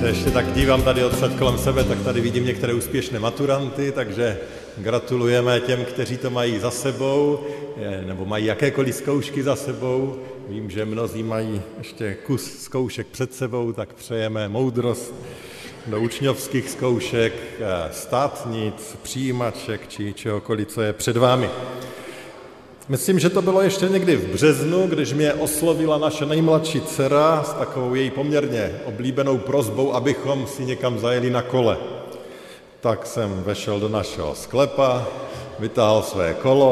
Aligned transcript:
Se 0.00 0.08
ještě 0.08 0.30
tak 0.30 0.52
dívám 0.52 0.82
tady 0.82 1.04
odsaď 1.04 1.36
kolem 1.38 1.58
sebe, 1.58 1.84
tak 1.84 2.02
tady 2.04 2.20
vidím 2.20 2.44
některé 2.44 2.74
úspěšné 2.74 3.18
maturanty, 3.18 3.92
takže 3.92 4.38
gratulujeme 4.78 5.60
těm, 5.60 5.84
kteří 5.84 6.16
to 6.16 6.30
mají 6.30 6.58
za 6.58 6.70
sebou, 6.70 7.40
nebo 8.06 8.24
mají 8.24 8.46
jakékoliv 8.46 8.94
zkoušky 8.94 9.42
za 9.42 9.56
sebou. 9.56 10.16
Vím, 10.48 10.70
že 10.70 10.84
mnozí 10.84 11.22
mají 11.22 11.62
ještě 11.78 12.14
kus 12.14 12.62
zkoušek 12.62 13.06
před 13.06 13.34
sebou, 13.34 13.72
tak 13.72 13.94
přejeme 13.94 14.48
moudrost 14.48 15.14
do 15.86 16.00
učňovských 16.00 16.70
zkoušek, 16.70 17.32
státnic, 17.92 18.96
přijímaček 19.02 19.88
či 19.88 20.14
čehokoliv, 20.14 20.68
co 20.68 20.82
je 20.82 20.92
před 20.92 21.16
vámi. 21.16 21.50
Myslím, 22.90 23.18
že 23.18 23.30
to 23.30 23.42
bylo 23.42 23.60
ještě 23.60 23.88
někdy 23.88 24.16
v 24.16 24.32
březnu, 24.32 24.86
když 24.86 25.12
mě 25.12 25.34
oslovila 25.34 25.98
naše 25.98 26.26
nejmladší 26.26 26.80
dcera 26.80 27.42
s 27.46 27.52
takovou 27.52 27.94
její 27.94 28.10
poměrně 28.10 28.80
oblíbenou 28.84 29.38
prozbou, 29.38 29.94
abychom 29.94 30.46
si 30.46 30.64
někam 30.64 30.98
zajeli 30.98 31.30
na 31.30 31.42
kole. 31.42 31.78
Tak 32.80 33.06
jsem 33.06 33.42
vešel 33.46 33.80
do 33.80 33.88
našeho 33.88 34.34
sklepa, 34.34 35.06
vytáhl 35.58 36.02
své 36.02 36.34
kolo, 36.34 36.70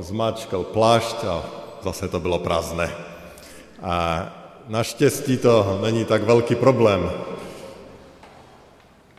zmáčkal 0.00 0.64
plášť 0.64 1.24
a 1.24 1.44
zase 1.82 2.08
to 2.08 2.20
bylo 2.20 2.38
prázdné. 2.38 2.90
A 3.82 4.26
naštěstí 4.68 5.36
to 5.36 5.78
není 5.82 6.04
tak 6.04 6.22
velký 6.22 6.54
problém. 6.54 7.10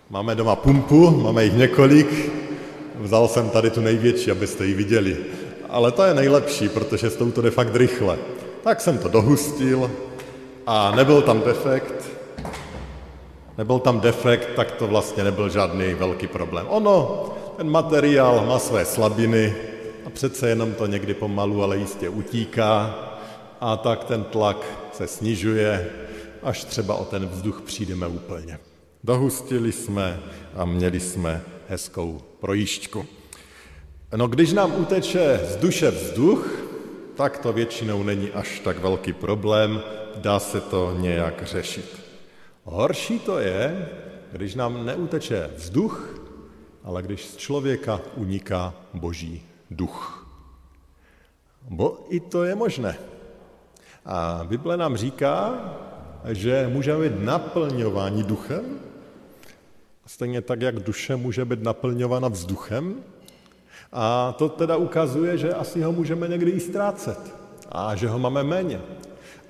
Máme 0.10 0.36
doma 0.36 0.56
pumpu, 0.56 1.10
máme 1.12 1.44
jich 1.44 1.54
několik, 1.54 2.32
vzal 3.00 3.28
jsem 3.28 3.50
tady 3.50 3.70
tu 3.70 3.82
největší, 3.82 4.32
abyste 4.32 4.66
ji 4.66 4.74
viděli 4.74 5.39
ale 5.70 5.92
to 5.92 6.04
je 6.04 6.14
nejlepší, 6.14 6.70
protože 6.70 7.10
s 7.10 7.16
touto 7.16 7.42
jde 7.42 7.52
fakt 7.52 7.76
rychle. 7.76 8.18
Tak 8.64 8.82
jsem 8.82 8.98
to 8.98 9.08
dohustil 9.08 9.92
a 10.68 10.96
nebyl 10.96 11.22
tam 11.22 11.42
defekt. 11.42 12.10
Nebyl 13.58 13.80
tam 13.80 14.00
defekt, 14.00 14.50
tak 14.56 14.72
to 14.72 14.88
vlastně 14.88 15.24
nebyl 15.24 15.50
žádný 15.50 15.94
velký 15.94 16.28
problém. 16.28 16.66
Ono, 16.70 17.26
ten 17.58 17.70
materiál 17.70 18.46
má 18.46 18.60
své 18.60 18.86
slabiny 18.86 19.56
a 20.06 20.10
přece 20.10 20.50
jenom 20.50 20.74
to 20.74 20.86
někdy 20.86 21.14
pomalu, 21.14 21.64
ale 21.64 21.78
jistě 21.78 22.10
utíká 22.10 22.96
a 23.62 23.78
tak 23.78 24.04
ten 24.04 24.24
tlak 24.24 24.66
se 24.94 25.08
snižuje, 25.08 25.90
až 26.44 26.64
třeba 26.64 26.96
o 26.96 27.06
ten 27.06 27.28
vzduch 27.28 27.62
přijdeme 27.62 28.08
úplně. 28.08 28.60
Dohustili 29.04 29.72
jsme 29.72 30.20
a 30.56 30.66
měli 30.66 31.00
jsme 31.00 31.42
hezkou 31.68 32.22
projížďku. 32.40 33.06
No 34.16 34.28
když 34.28 34.54
nám 34.54 34.82
uteče 34.82 35.40
z 35.44 35.56
duše 35.56 35.92
vzduch, 35.92 36.50
tak 37.16 37.38
to 37.38 37.54
většinou 37.54 38.04
není 38.04 38.32
až 38.32 38.60
tak 38.60 38.80
velký 38.80 39.14
problém, 39.14 39.82
dá 40.16 40.40
se 40.40 40.62
to 40.62 40.96
nějak 40.98 41.44
řešit. 41.44 42.02
Horší 42.64 43.20
to 43.20 43.40
je, 43.40 43.90
když 44.32 44.56
nám 44.56 44.86
neuteče 44.86 45.50
vzduch, 45.56 46.22
ale 46.84 47.04
když 47.04 47.26
z 47.26 47.38
člověka 47.38 48.02
uniká 48.16 48.74
boží 48.94 49.44
duch. 49.72 50.28
Bo 51.70 52.06
i 52.10 52.20
to 52.20 52.44
je 52.44 52.56
možné. 52.56 52.98
A 54.06 54.42
Bible 54.50 54.78
nám 54.78 54.98
říká, 54.98 55.54
že 56.26 56.70
můžeme 56.74 57.10
být 57.10 57.24
naplňováni 57.24 58.24
duchem, 58.24 58.80
stejně 60.06 60.42
tak, 60.42 60.62
jak 60.62 60.80
duše 60.80 61.16
může 61.16 61.46
být 61.46 61.64
naplňována 61.64 62.28
vzduchem, 62.28 63.04
a 63.92 64.36
to 64.38 64.50
teda 64.50 64.78
ukazuje, 64.78 65.38
že 65.38 65.54
asi 65.54 65.82
ho 65.82 65.92
můžeme 65.92 66.28
někdy 66.28 66.52
i 66.52 66.60
ztrácet 66.60 67.20
a 67.72 67.96
že 67.96 68.08
ho 68.08 68.20
máme 68.20 68.44
méně. 68.44 68.82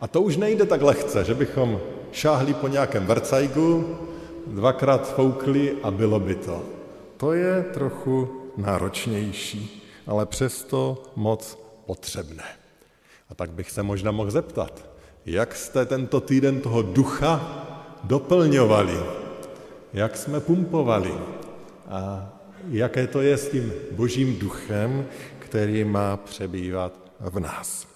A 0.02 0.08
to 0.08 0.22
už 0.22 0.38
nejde 0.38 0.66
tak 0.66 0.82
lehce, 0.82 1.24
že 1.24 1.36
bychom 1.36 1.80
šáhli 2.12 2.54
po 2.54 2.68
nějakém 2.68 3.06
vercajgu, 3.06 3.98
dvakrát 4.48 5.14
foukli 5.16 5.78
a 5.84 5.92
bylo 5.92 6.20
by 6.20 6.36
to. 6.36 6.62
To 7.18 7.34
je 7.34 7.64
trochu 7.74 8.30
náročnější, 8.58 9.84
ale 10.08 10.26
přesto 10.26 11.04
moc 11.16 11.58
potřebné. 11.86 12.44
A 13.30 13.36
tak 13.36 13.52
bych 13.52 13.72
se 13.72 13.84
možná 13.84 14.12
mohl 14.12 14.32
zeptat, 14.32 14.90
jak 15.26 15.56
jste 15.56 15.86
tento 15.86 16.22
týden 16.22 16.62
toho 16.62 16.82
ducha 16.82 17.66
doplňovali, 18.04 19.00
jak 19.94 20.18
jsme 20.18 20.40
pumpovali 20.40 21.14
a 21.90 22.30
jaké 22.68 23.08
to 23.08 23.22
je 23.22 23.38
s 23.38 23.50
tím 23.50 23.74
božím 23.92 24.40
duchem, 24.40 25.06
který 25.40 25.84
má 25.84 26.18
přebývat 26.18 26.94
v 27.20 27.40
nás. 27.40 27.88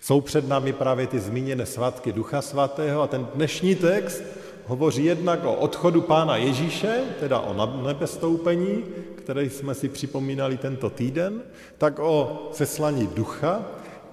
Jsou 0.00 0.20
před 0.20 0.48
námi 0.48 0.72
právě 0.72 1.06
ty 1.06 1.20
zmíněné 1.20 1.66
svatky 1.66 2.12
Ducha 2.12 2.42
Svatého 2.42 3.02
a 3.02 3.06
ten 3.06 3.28
dnešní 3.34 3.74
text 3.74 4.22
hovoří 4.66 5.04
jednak 5.04 5.44
o 5.44 5.54
odchodu 5.54 6.00
Pána 6.00 6.36
Ježíše, 6.36 7.00
teda 7.20 7.38
o 7.40 7.82
nebestoupení, 7.86 8.84
které 9.16 9.44
jsme 9.44 9.74
si 9.74 9.88
připomínali 9.88 10.56
tento 10.56 10.90
týden, 10.90 11.42
tak 11.78 11.98
o 11.98 12.48
seslaní 12.52 13.06
ducha, 13.06 13.64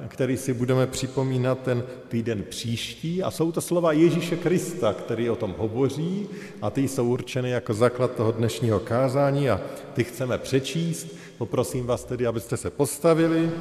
který 0.07 0.38
si 0.38 0.53
budeme 0.53 0.88
připomínat 0.88 1.59
ten 1.59 1.84
týden 2.07 2.44
příští. 2.50 3.23
A 3.23 3.31
jsou 3.31 3.51
to 3.51 3.62
slova 3.62 3.91
Ježíše 3.91 4.35
Krista, 4.35 4.94
který 4.94 5.29
o 5.29 5.35
tom 5.35 5.56
hovoří 5.57 6.28
a 6.62 6.69
ty 6.69 6.88
jsou 6.88 7.07
určeny 7.07 7.50
jako 7.50 7.73
základ 7.73 8.12
toho 8.12 8.31
dnešního 8.31 8.79
kázání 8.79 9.50
a 9.50 9.62
ty 9.94 10.03
chceme 10.03 10.38
přečíst. 10.38 11.07
Poprosím 11.38 11.85
vás 11.85 12.03
tedy, 12.03 12.28
abyste 12.28 12.57
se 12.57 12.69
postavili 12.69 13.51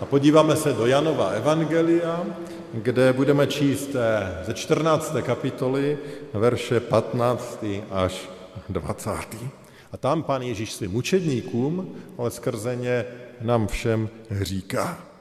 a 0.00 0.04
podíváme 0.04 0.56
se 0.56 0.72
do 0.72 0.86
Janova 0.86 1.28
Evangelia, 1.28 2.26
kde 2.74 3.12
budeme 3.12 3.46
číst 3.46 3.90
eh, 3.94 4.44
ze 4.44 4.54
14. 4.54 5.14
kapitoly 5.22 5.98
verše 6.32 6.80
15. 6.80 7.64
až 7.90 8.28
20. 8.68 9.10
A 9.92 9.96
tam 9.96 10.22
pán 10.22 10.42
Ježíš 10.42 10.72
svým 10.72 10.96
učedníkům, 10.96 11.94
ale 12.18 12.30
skrze 12.30 12.76
ně 12.76 13.04
nám 13.40 13.66
všem 13.66 14.08
říká. 14.40 15.11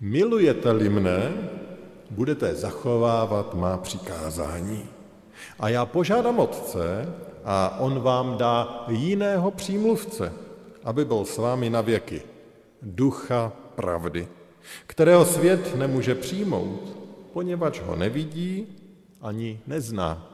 Milujete-li 0.00 0.88
mne, 0.88 1.34
budete 2.10 2.54
zachovávat 2.54 3.54
má 3.54 3.76
přikázání. 3.76 4.86
A 5.58 5.68
já 5.68 5.86
požádám 5.86 6.38
Otce 6.38 7.14
a 7.44 7.78
on 7.80 8.00
vám 8.00 8.38
dá 8.38 8.84
jiného 8.88 9.50
přímluvce, 9.50 10.32
aby 10.84 11.04
byl 11.04 11.24
s 11.24 11.38
vámi 11.38 11.70
na 11.70 11.80
věky. 11.80 12.22
Ducha 12.82 13.52
pravdy, 13.74 14.28
kterého 14.86 15.24
svět 15.24 15.74
nemůže 15.76 16.14
přijmout, 16.14 16.96
poněvadž 17.32 17.80
ho 17.80 17.96
nevidí 17.96 18.66
ani 19.22 19.60
nezná. 19.66 20.26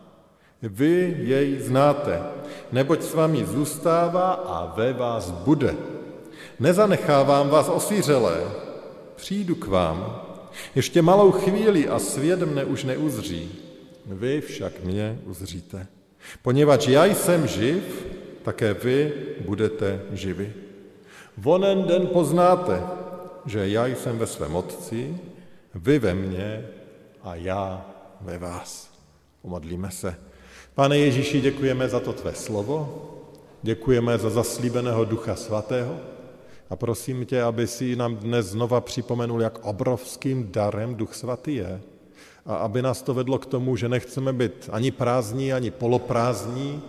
Vy 0.62 1.16
jej 1.18 1.60
znáte, 1.60 2.22
neboť 2.72 3.02
s 3.02 3.14
vámi 3.14 3.44
zůstává 3.44 4.32
a 4.32 4.74
ve 4.76 4.92
vás 4.92 5.30
bude. 5.30 5.74
Nezanechávám 6.60 7.48
vás 7.48 7.68
osířelé, 7.68 8.63
přijdu 9.24 9.54
k 9.54 9.66
vám, 9.66 10.20
ještě 10.74 11.02
malou 11.02 11.32
chvíli 11.32 11.88
a 11.88 11.98
svět 11.98 12.40
mne 12.40 12.64
už 12.64 12.84
neuzří, 12.84 13.48
vy 14.06 14.40
však 14.40 14.84
mě 14.84 15.18
uzříte. 15.24 15.86
Poněvadž 16.42 16.88
já 16.88 17.04
jsem 17.04 17.46
živ, 17.46 18.06
také 18.42 18.74
vy 18.74 19.12
budete 19.40 20.00
živi. 20.12 20.52
Vonen 21.36 21.82
den 21.82 22.06
poznáte, 22.06 22.82
že 23.46 23.68
já 23.68 23.86
jsem 23.86 24.18
ve 24.18 24.26
svém 24.26 24.56
Otci, 24.56 25.16
vy 25.74 25.98
ve 25.98 26.14
mně 26.14 26.68
a 27.22 27.34
já 27.34 27.86
ve 28.20 28.38
vás. 28.38 28.92
Pomodlíme 29.42 29.90
se. 29.90 30.16
Pane 30.74 30.98
Ježíši, 30.98 31.40
děkujeme 31.40 31.88
za 31.88 32.00
to 32.00 32.12
tvé 32.12 32.34
slovo, 32.34 33.08
děkujeme 33.62 34.18
za 34.18 34.30
zaslíbeného 34.30 35.04
Ducha 35.04 35.36
Svatého, 35.36 36.13
a 36.70 36.76
prosím 36.76 37.26
tě, 37.26 37.42
aby 37.42 37.66
si 37.66 37.96
nám 37.96 38.16
dnes 38.16 38.46
znova 38.46 38.80
připomenul, 38.80 39.42
jak 39.42 39.64
obrovským 39.64 40.52
darem 40.52 40.94
Duch 40.94 41.14
Svatý 41.14 41.54
je. 41.54 41.80
A 42.46 42.56
aby 42.56 42.82
nás 42.82 43.02
to 43.02 43.14
vedlo 43.14 43.38
k 43.38 43.46
tomu, 43.46 43.76
že 43.76 43.88
nechceme 43.88 44.32
být 44.32 44.68
ani 44.72 44.90
prázdní, 44.90 45.52
ani 45.52 45.70
poloprázdní, 45.70 46.82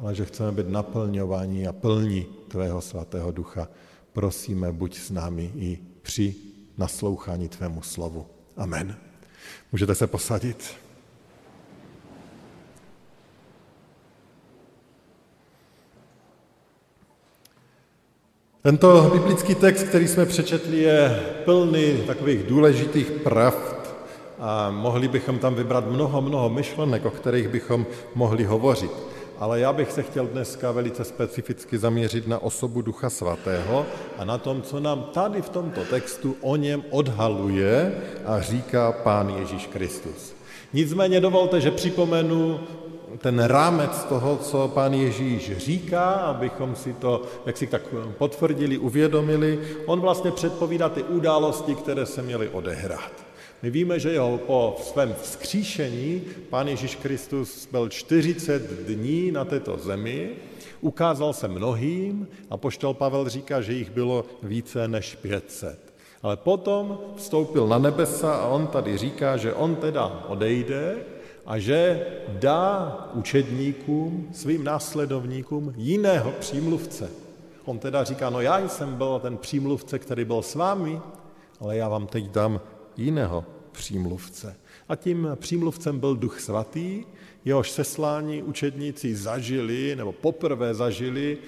ale 0.00 0.14
že 0.14 0.24
chceme 0.24 0.52
být 0.52 0.68
naplňováni 0.68 1.66
a 1.66 1.72
plní 1.72 2.26
tvého 2.48 2.80
svatého 2.80 3.32
ducha. 3.32 3.68
Prosíme, 4.12 4.72
buď 4.72 4.98
s 4.98 5.10
námi 5.10 5.52
i 5.56 5.78
při 6.02 6.34
naslouchání 6.78 7.48
tvému 7.48 7.82
slovu. 7.82 8.26
Amen. 8.56 8.96
Můžete 9.72 9.94
se 9.94 10.06
posadit. 10.06 10.83
Tento 18.66 19.10
biblický 19.12 19.54
text, 19.54 19.82
který 19.82 20.08
jsme 20.08 20.26
přečetli, 20.26 20.78
je 20.78 21.22
plný 21.44 22.02
takových 22.06 22.42
důležitých 22.42 23.10
pravd 23.10 23.96
a 24.38 24.70
mohli 24.70 25.08
bychom 25.08 25.38
tam 25.38 25.54
vybrat 25.54 25.90
mnoho, 25.90 26.22
mnoho 26.22 26.50
myšlenek, 26.50 27.04
o 27.04 27.10
kterých 27.10 27.48
bychom 27.48 27.86
mohli 28.14 28.44
hovořit. 28.44 28.90
Ale 29.38 29.60
já 29.60 29.72
bych 29.72 29.92
se 29.92 30.02
chtěl 30.02 30.26
dneska 30.26 30.72
velice 30.72 31.04
specificky 31.04 31.78
zaměřit 31.78 32.28
na 32.28 32.42
osobu 32.42 32.82
Ducha 32.82 33.10
Svatého 33.10 33.86
a 34.18 34.24
na 34.24 34.38
tom, 34.38 34.62
co 34.62 34.80
nám 34.80 35.02
tady 35.12 35.42
v 35.42 35.48
tomto 35.48 35.84
textu 35.84 36.36
o 36.40 36.56
něm 36.56 36.84
odhaluje 36.90 37.92
a 38.24 38.40
říká 38.40 38.92
Pán 38.92 39.34
Ježíš 39.38 39.66
Kristus. 39.66 40.34
Nicméně 40.72 41.20
dovolte, 41.20 41.60
že 41.60 41.70
připomenu 41.70 42.60
ten 43.18 43.38
rámec 43.38 44.04
toho, 44.04 44.36
co 44.36 44.68
pán 44.68 44.94
Ježíš 44.94 45.56
říká, 45.56 46.10
abychom 46.10 46.76
si 46.76 46.92
to, 46.92 47.22
jak 47.46 47.56
si 47.56 47.66
tak 47.66 47.82
potvrdili, 48.18 48.78
uvědomili, 48.78 49.60
on 49.86 50.00
vlastně 50.00 50.30
předpovídá 50.30 50.88
ty 50.88 51.02
události, 51.02 51.74
které 51.74 52.06
se 52.06 52.22
měly 52.22 52.48
odehrát. 52.48 53.12
My 53.62 53.70
víme, 53.70 54.00
že 54.00 54.12
jeho 54.12 54.38
po 54.38 54.76
svém 54.82 55.14
vzkříšení 55.22 56.22
pán 56.50 56.68
Ježíš 56.68 56.96
Kristus 56.96 57.68
byl 57.72 57.88
40 57.88 58.62
dní 58.86 59.30
na 59.30 59.44
této 59.44 59.78
zemi, 59.78 60.30
ukázal 60.80 61.32
se 61.32 61.48
mnohým 61.48 62.28
a 62.50 62.56
poštol 62.56 62.94
Pavel 62.94 63.28
říká, 63.28 63.60
že 63.60 63.72
jich 63.72 63.90
bylo 63.90 64.24
více 64.42 64.88
než 64.88 65.14
500. 65.14 65.94
Ale 66.22 66.36
potom 66.36 66.98
vstoupil 67.16 67.66
na 67.68 67.78
nebesa 67.78 68.34
a 68.34 68.46
on 68.46 68.66
tady 68.66 68.98
říká, 68.98 69.36
že 69.36 69.52
on 69.52 69.76
teda 69.76 70.24
odejde 70.28 70.96
a 71.46 71.58
že 71.58 72.06
dá 72.28 72.98
učedníkům, 73.14 74.28
svým 74.32 74.64
následovníkům 74.64 75.74
jiného 75.76 76.32
přímluvce. 76.32 77.10
On 77.64 77.78
teda 77.78 78.04
říká, 78.04 78.30
no 78.30 78.40
já 78.40 78.68
jsem 78.68 78.94
byl 78.94 79.18
ten 79.22 79.36
přímluvce, 79.36 79.98
který 79.98 80.24
byl 80.24 80.42
s 80.42 80.54
vámi, 80.54 81.00
ale 81.60 81.76
já 81.76 81.88
vám 81.88 82.06
teď 82.06 82.24
dám 82.24 82.60
jiného 82.96 83.44
přímluvce. 83.72 84.56
A 84.88 84.96
tím 84.96 85.28
přímluvcem 85.34 85.98
byl 85.98 86.16
Duch 86.16 86.40
Svatý, 86.40 87.04
jehož 87.44 87.70
seslání 87.70 88.42
učedníci 88.42 89.16
zažili, 89.16 89.96
nebo 89.96 90.12
poprvé 90.12 90.74
zažili 90.74 91.38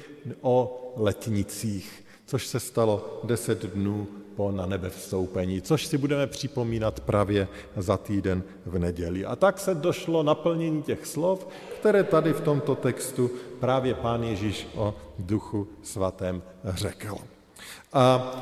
o 0.40 0.82
letnicích, 0.96 2.04
což 2.26 2.46
se 2.46 2.60
stalo 2.60 3.20
deset 3.24 3.64
dnů 3.74 4.06
po 4.36 4.52
na 4.52 4.66
nebe 4.66 4.90
vstoupení, 4.90 5.62
což 5.62 5.86
si 5.86 5.98
budeme 5.98 6.26
připomínat 6.26 7.00
právě 7.00 7.48
za 7.76 7.96
týden 7.96 8.42
v 8.66 8.78
neděli. 8.78 9.24
A 9.24 9.36
tak 9.36 9.58
se 9.58 9.74
došlo 9.74 10.22
naplnění 10.22 10.82
těch 10.82 11.06
slov, 11.06 11.48
které 11.80 12.04
tady 12.04 12.32
v 12.32 12.40
tomto 12.40 12.74
textu 12.74 13.30
právě 13.60 13.94
pán 13.94 14.22
Ježíš 14.22 14.68
o 14.76 14.94
duchu 15.18 15.68
svatém 15.82 16.42
řekl. 16.64 17.16
A 17.92 18.32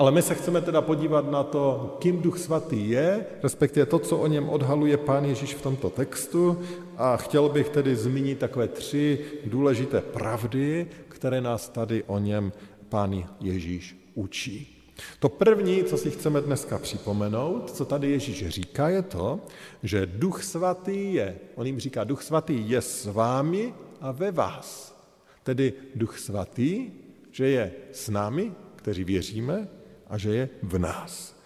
ale 0.00 0.10
my 0.10 0.22
se 0.22 0.34
chceme 0.34 0.60
teda 0.60 0.80
podívat 0.80 1.30
na 1.30 1.42
to, 1.42 1.96
kým 1.98 2.22
Duch 2.22 2.38
Svatý 2.38 2.90
je, 2.90 3.26
respektive 3.42 3.86
to, 3.86 3.98
co 3.98 4.18
o 4.18 4.26
něm 4.26 4.48
odhaluje 4.48 4.96
Pán 4.96 5.24
Ježíš 5.24 5.54
v 5.54 5.62
tomto 5.62 5.90
textu. 5.90 6.58
A 6.96 7.16
chtěl 7.16 7.48
bych 7.48 7.68
tedy 7.68 7.96
zmínit 7.96 8.38
takové 8.38 8.68
tři 8.68 9.18
důležité 9.44 10.00
pravdy, 10.00 10.86
které 11.08 11.40
nás 11.40 11.68
tady 11.68 12.02
o 12.02 12.18
něm 12.18 12.52
Pán 12.88 13.24
Ježíš 13.40 13.99
učí. 14.14 14.76
To 15.18 15.28
první, 15.28 15.84
co 15.84 15.98
si 15.98 16.10
chceme 16.10 16.40
dneska 16.40 16.78
připomenout, 16.78 17.70
co 17.70 17.84
tady 17.84 18.10
Ježíš 18.10 18.48
říká, 18.48 18.88
je 18.88 19.02
to, 19.02 19.40
že 19.82 20.06
Duch 20.06 20.42
Svatý 20.42 21.14
je, 21.14 21.38
on 21.54 21.66
jim 21.66 21.80
říká, 21.80 22.04
Duch 22.04 22.22
Svatý 22.22 22.70
je 22.70 22.82
s 22.82 23.06
vámi 23.06 23.74
a 24.00 24.12
ve 24.12 24.30
vás. 24.30 24.96
Tedy 25.42 25.72
Duch 25.94 26.18
Svatý, 26.18 26.90
že 27.30 27.48
je 27.48 27.72
s 27.92 28.08
námi, 28.08 28.52
kteří 28.76 29.04
věříme, 29.04 29.68
a 30.08 30.18
že 30.18 30.34
je 30.34 30.48
v 30.62 30.78
nás. 30.78 31.36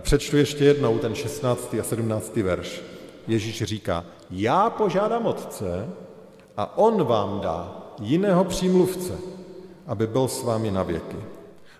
Přečtu 0.00 0.36
ještě 0.36 0.64
jednou 0.64 0.98
ten 0.98 1.14
16. 1.14 1.74
a 1.80 1.82
17. 1.82 2.36
verš. 2.36 2.82
Ježíš 3.28 3.62
říká, 3.62 4.06
já 4.30 4.70
požádám 4.70 5.26
Otce 5.26 5.88
a 6.56 6.78
On 6.78 7.04
vám 7.04 7.40
dá 7.40 7.86
jiného 8.00 8.44
přímluvce, 8.44 9.18
aby 9.86 10.06
byl 10.06 10.28
s 10.28 10.42
vámi 10.42 10.70
na 10.70 10.82
věky. 10.82 11.16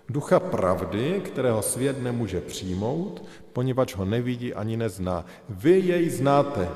Ducha 0.09 0.39
pravdy, 0.39 1.21
kterého 1.25 1.61
svět 1.61 2.01
nemůže 2.01 2.41
přijmout, 2.41 3.23
poněvadž 3.53 3.95
ho 3.95 4.05
nevidí 4.05 4.53
ani 4.53 4.77
nezná. 4.77 5.25
Vy 5.49 5.79
jej 5.79 6.09
znáte, 6.09 6.69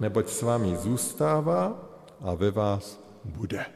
neboť 0.00 0.28
s 0.28 0.42
vámi 0.42 0.76
zůstává 0.76 1.90
a 2.20 2.34
ve 2.34 2.50
vás 2.50 3.00
bude. 3.24 3.66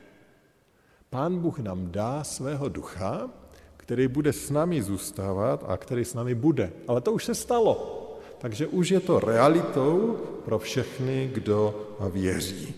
Pán 1.11 1.39
Bůh 1.39 1.59
nám 1.59 1.91
dá 1.91 2.25
svého 2.25 2.69
ducha, 2.69 3.31
který 3.77 4.09
bude 4.09 4.33
s 4.33 4.51
námi 4.51 4.83
zůstávat 4.83 5.65
a 5.69 5.77
který 5.77 6.05
s 6.05 6.15
námi 6.15 6.35
bude. 6.35 6.73
Ale 6.89 7.01
to 7.01 7.13
už 7.13 7.25
se 7.25 7.35
stalo. 7.35 7.97
Takže 8.39 8.67
už 8.67 8.91
je 8.91 9.01
to 9.01 9.21
realitou 9.21 10.19
pro 10.45 10.59
všechny, 10.59 11.31
kdo 11.35 11.89
věří. 12.11 12.75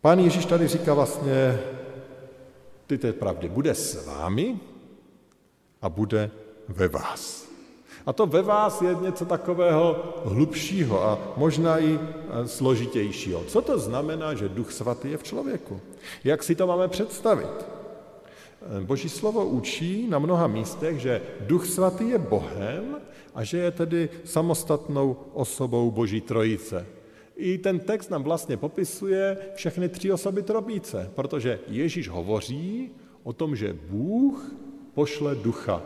Pán 0.00 0.18
Ježíš 0.18 0.46
tady 0.46 0.68
říká 0.68 0.94
vlastně 0.94 1.58
té 2.98 3.12
pravdy. 3.12 3.48
Bude 3.48 3.74
s 3.74 4.06
vámi 4.06 4.58
a 5.82 5.88
bude 5.88 6.30
ve 6.68 6.88
vás. 6.88 7.50
A 8.06 8.12
to 8.12 8.26
ve 8.26 8.42
vás 8.42 8.82
je 8.82 8.96
něco 9.00 9.24
takového 9.24 10.14
hlubšího 10.24 11.04
a 11.04 11.18
možná 11.36 11.80
i 11.80 11.98
složitějšího. 12.46 13.44
Co 13.44 13.62
to 13.62 13.78
znamená, 13.78 14.34
že 14.34 14.48
Duch 14.48 14.72
Svatý 14.72 15.10
je 15.10 15.16
v 15.16 15.22
člověku? 15.22 15.80
Jak 16.24 16.42
si 16.42 16.54
to 16.54 16.66
máme 16.66 16.88
představit? 16.88 17.66
Boží 18.80 19.08
slovo 19.08 19.44
učí 19.46 20.06
na 20.08 20.18
mnoha 20.18 20.46
místech, 20.46 21.00
že 21.00 21.22
Duch 21.40 21.66
Svatý 21.66 22.08
je 22.08 22.18
Bohem 22.18 22.96
a 23.34 23.44
že 23.44 23.58
je 23.58 23.70
tedy 23.70 24.08
samostatnou 24.24 25.16
osobou 25.32 25.90
Boží 25.90 26.20
trojice. 26.20 26.86
I 27.40 27.58
ten 27.58 27.80
text 27.80 28.10
nám 28.10 28.22
vlastně 28.22 28.56
popisuje 28.56 29.36
všechny 29.54 29.88
tři 29.88 30.12
osoby 30.12 30.42
trobíce, 30.42 31.10
protože 31.14 31.58
Ježíš 31.68 32.08
hovoří 32.08 32.90
o 33.22 33.32
tom, 33.32 33.56
že 33.56 33.76
Bůh 33.88 34.54
pošle 34.94 35.34
ducha. 35.34 35.82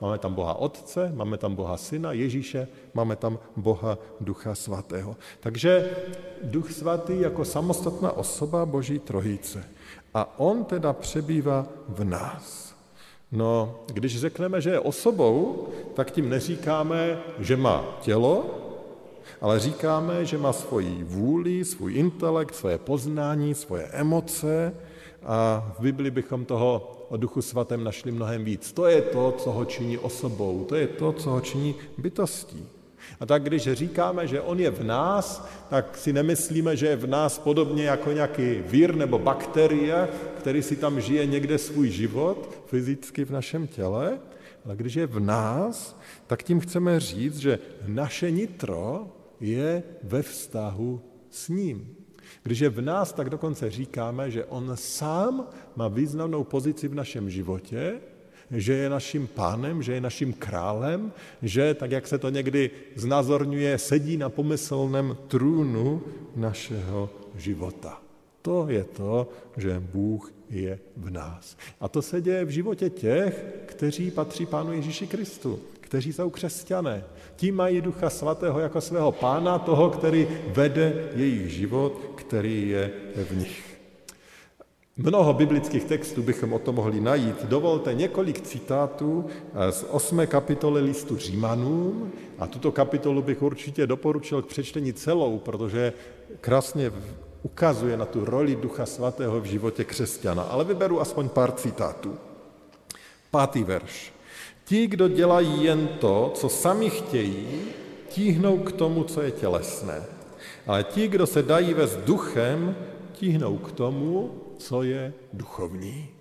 Máme 0.00 0.18
tam 0.18 0.34
Boha 0.34 0.54
Otce, 0.54 1.12
máme 1.14 1.38
tam 1.38 1.54
Boha 1.54 1.76
Syna, 1.76 2.12
Ježíše, 2.12 2.68
máme 2.94 3.16
tam 3.16 3.38
Boha 3.56 3.98
Ducha 4.20 4.54
Svatého. 4.54 5.16
Takže 5.40 5.90
Duch 6.42 6.72
Svatý 6.72 7.20
jako 7.20 7.44
samostatná 7.44 8.12
osoba 8.12 8.66
Boží 8.66 8.98
trojice. 8.98 9.64
A 10.14 10.38
on 10.38 10.64
teda 10.64 10.92
přebývá 10.92 11.66
v 11.88 12.04
nás. 12.04 12.74
No, 13.32 13.80
když 13.92 14.20
řekneme, 14.20 14.60
že 14.60 14.70
je 14.70 14.80
osobou, 14.80 15.68
tak 15.94 16.10
tím 16.10 16.28
neříkáme, 16.28 17.18
že 17.38 17.56
má 17.56 17.84
tělo, 18.00 18.65
ale 19.40 19.60
říkáme, 19.60 20.24
že 20.24 20.38
má 20.38 20.52
svoji 20.52 21.04
vůli, 21.04 21.64
svůj 21.64 21.94
intelekt, 21.94 22.54
svoje 22.54 22.78
poznání, 22.78 23.54
svoje 23.54 23.82
emoce 23.82 24.74
a 25.22 25.72
v 25.78 25.82
Bibli 25.82 26.10
bychom 26.10 26.44
toho 26.44 26.92
o 27.08 27.16
Duchu 27.16 27.42
Svatém 27.42 27.84
našli 27.84 28.12
mnohem 28.12 28.44
víc. 28.44 28.72
To 28.72 28.86
je 28.86 29.02
to, 29.02 29.32
co 29.38 29.52
ho 29.52 29.64
činí 29.64 29.98
osobou, 29.98 30.64
to 30.68 30.74
je 30.74 30.86
to, 30.86 31.12
co 31.12 31.30
ho 31.30 31.40
činí 31.40 31.74
bytostí. 31.98 32.68
A 33.20 33.26
tak 33.26 33.42
když 33.42 33.72
říkáme, 33.72 34.26
že 34.26 34.40
on 34.40 34.60
je 34.60 34.70
v 34.70 34.84
nás, 34.84 35.48
tak 35.70 35.96
si 35.96 36.12
nemyslíme, 36.12 36.76
že 36.76 36.86
je 36.86 36.96
v 36.96 37.06
nás 37.06 37.38
podobně 37.38 37.84
jako 37.84 38.12
nějaký 38.12 38.62
vír 38.66 38.94
nebo 38.94 39.18
bakterie, 39.18 40.08
který 40.38 40.62
si 40.62 40.76
tam 40.76 41.00
žije 41.00 41.26
někde 41.26 41.58
svůj 41.58 41.88
život 41.90 42.50
fyzicky 42.66 43.24
v 43.24 43.30
našem 43.30 43.66
těle, 43.66 44.18
ale 44.64 44.76
když 44.76 44.94
je 44.94 45.06
v 45.06 45.20
nás, 45.20 45.98
tak 46.26 46.42
tím 46.42 46.60
chceme 46.60 47.00
říct, 47.00 47.38
že 47.38 47.58
naše 47.86 48.30
nitro 48.30 49.06
je 49.40 49.82
ve 50.02 50.22
vztahu 50.22 51.00
s 51.30 51.48
ním. 51.48 51.96
Když 52.42 52.58
je 52.58 52.68
v 52.68 52.80
nás, 52.80 53.12
tak 53.12 53.30
dokonce 53.30 53.70
říkáme, 53.70 54.30
že 54.30 54.44
on 54.44 54.72
sám 54.74 55.46
má 55.76 55.88
významnou 55.88 56.44
pozici 56.44 56.88
v 56.88 56.94
našem 56.94 57.30
životě, 57.30 58.00
že 58.50 58.72
je 58.72 58.90
naším 58.90 59.26
pánem, 59.26 59.82
že 59.82 59.92
je 59.92 60.00
naším 60.00 60.32
králem, 60.32 61.12
že, 61.42 61.74
tak 61.74 61.90
jak 61.90 62.06
se 62.06 62.18
to 62.18 62.30
někdy 62.30 62.70
znázorňuje, 62.94 63.78
sedí 63.78 64.16
na 64.16 64.28
pomyslném 64.28 65.16
trůnu 65.28 66.02
našeho 66.36 67.10
života. 67.36 68.05
To 68.46 68.66
je 68.68 68.84
to, 68.84 69.28
že 69.56 69.82
Bůh 69.92 70.32
je 70.50 70.78
v 70.96 71.10
nás. 71.10 71.56
A 71.80 71.88
to 71.88 72.02
se 72.02 72.20
děje 72.20 72.44
v 72.44 72.48
životě 72.48 72.90
těch, 72.90 73.44
kteří 73.66 74.10
patří 74.10 74.46
Pánu 74.46 74.72
Ježíši 74.72 75.06
Kristu 75.06 75.58
kteří 75.86 76.12
jsou 76.12 76.30
křesťané. 76.30 77.04
Ti 77.36 77.52
mají 77.52 77.80
Ducha 77.80 78.10
Svatého 78.10 78.60
jako 78.60 78.80
svého 78.80 79.12
pána, 79.12 79.58
toho, 79.58 79.90
který 79.90 80.28
vede 80.48 81.08
jejich 81.14 81.52
život, 81.52 82.00
který 82.14 82.68
je 82.68 82.90
v 83.16 83.36
nich. 83.36 83.78
Mnoho 84.96 85.32
biblických 85.32 85.84
textů 85.84 86.22
bychom 86.22 86.52
o 86.52 86.58
tom 86.58 86.74
mohli 86.74 87.00
najít. 87.00 87.44
Dovolte 87.44 87.94
několik 87.94 88.40
citátů 88.40 89.26
z 89.70 89.84
8. 89.90 90.26
kapitoly 90.26 90.80
listu 90.80 91.16
Římanům 91.16 92.12
a 92.38 92.46
tuto 92.46 92.72
kapitolu 92.72 93.22
bych 93.22 93.42
určitě 93.42 93.86
doporučil 93.86 94.42
k 94.42 94.46
přečtení 94.46 94.92
celou, 94.92 95.38
protože 95.38 95.92
krásně 96.40 96.92
ukazuje 97.46 97.96
na 97.96 98.04
tu 98.04 98.24
roli 98.24 98.56
Ducha 98.56 98.86
Svatého 98.86 99.40
v 99.40 99.44
životě 99.44 99.84
křesťana. 99.84 100.42
Ale 100.42 100.64
vyberu 100.64 101.00
aspoň 101.00 101.28
pár 101.28 101.52
citátů. 101.52 102.18
Pátý 103.30 103.64
verš. 103.64 104.12
Ti, 104.64 104.86
kdo 104.86 105.08
dělají 105.08 105.64
jen 105.64 105.88
to, 106.02 106.32
co 106.34 106.48
sami 106.48 106.90
chtějí, 106.90 107.70
tíhnou 108.08 108.58
k 108.58 108.72
tomu, 108.72 109.04
co 109.04 109.22
je 109.22 109.30
tělesné. 109.30 110.02
Ale 110.66 110.84
ti, 110.84 111.08
kdo 111.08 111.26
se 111.26 111.42
dají 111.42 111.74
vést 111.74 111.96
duchem, 111.96 112.74
tíhnou 113.12 113.58
k 113.58 113.72
tomu, 113.72 114.34
co 114.58 114.82
je 114.82 115.12
duchovní. 115.32 116.15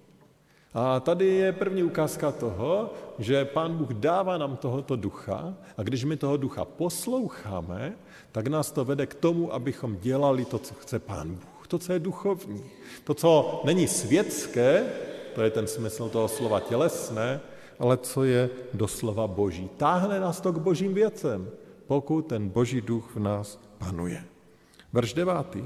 A 0.76 1.00
tady 1.00 1.26
je 1.26 1.52
první 1.52 1.84
ukázka 1.84 2.32
toho, 2.32 2.94
že 3.20 3.46
Pán 3.46 3.78
Bůh 3.78 3.94
dává 3.94 4.38
nám 4.38 4.58
tohoto 4.58 4.96
ducha 4.96 5.54
a 5.78 5.84
když 5.84 6.04
my 6.04 6.18
toho 6.18 6.38
ducha 6.38 6.66
posloucháme, 6.66 7.96
tak 8.32 8.48
nás 8.48 8.72
to 8.72 8.86
vede 8.86 9.06
k 9.06 9.14
tomu, 9.14 9.54
abychom 9.54 9.98
dělali 10.02 10.46
to, 10.46 10.60
co 10.60 10.74
chce 10.74 11.00
Pán 11.00 11.30
Bůh. 11.30 11.68
To, 11.68 11.80
co 11.80 11.94
je 11.94 12.00
duchovní. 12.00 12.64
To, 13.04 13.14
co 13.14 13.62
není 13.66 13.88
světské, 13.88 14.84
to 15.36 15.42
je 15.42 15.50
ten 15.50 15.68
smysl 15.68 16.10
toho 16.10 16.28
slova 16.28 16.60
tělesné, 16.60 17.40
ale 17.80 17.98
co 17.98 18.24
je 18.24 18.50
doslova 18.74 19.28
boží. 19.28 19.70
Táhne 19.78 20.20
nás 20.20 20.42
to 20.42 20.52
k 20.52 20.60
božím 20.60 20.94
věcem, 20.94 21.50
pokud 21.88 22.22
ten 22.22 22.50
boží 22.50 22.82
duch 22.82 23.16
v 23.16 23.20
nás 23.20 23.60
panuje. 23.78 24.24
Verš 24.94 25.14
devátý. 25.14 25.66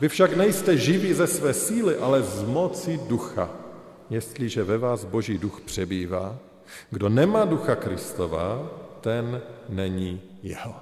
Vy 0.00 0.08
však 0.08 0.36
nejste 0.36 0.76
živí 0.76 1.12
ze 1.12 1.26
své 1.26 1.54
síly, 1.54 1.96
ale 1.96 2.22
z 2.22 2.42
moci 2.42 3.00
ducha, 3.08 3.65
jestliže 4.10 4.64
ve 4.64 4.78
vás 4.78 5.04
boží 5.04 5.38
duch 5.38 5.60
přebývá. 5.60 6.36
Kdo 6.90 7.08
nemá 7.08 7.44
ducha 7.44 7.76
Kristova, 7.76 8.70
ten 9.00 9.42
není 9.68 10.20
jeho. 10.42 10.74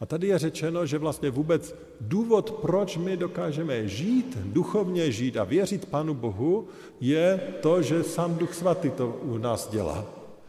A 0.00 0.06
tady 0.06 0.26
je 0.26 0.38
řečeno, 0.38 0.86
že 0.86 0.98
vlastně 0.98 1.30
vůbec 1.30 1.74
důvod, 2.00 2.50
proč 2.50 2.96
my 2.96 3.16
dokážeme 3.16 3.88
žít, 3.88 4.38
duchovně 4.44 5.12
žít 5.12 5.36
a 5.36 5.44
věřit 5.44 5.86
Pánu 5.86 6.14
Bohu, 6.14 6.68
je 7.00 7.40
to, 7.60 7.82
že 7.82 8.04
sám 8.04 8.34
Duch 8.34 8.54
Svatý 8.54 8.90
to 8.90 9.08
u 9.22 9.38
nás 9.38 9.68
dělá. 9.68 10.04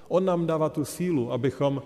On 0.08 0.26
nám 0.26 0.48
dává 0.48 0.70
tu 0.70 0.86
sílu, 0.86 1.32
abychom 1.32 1.82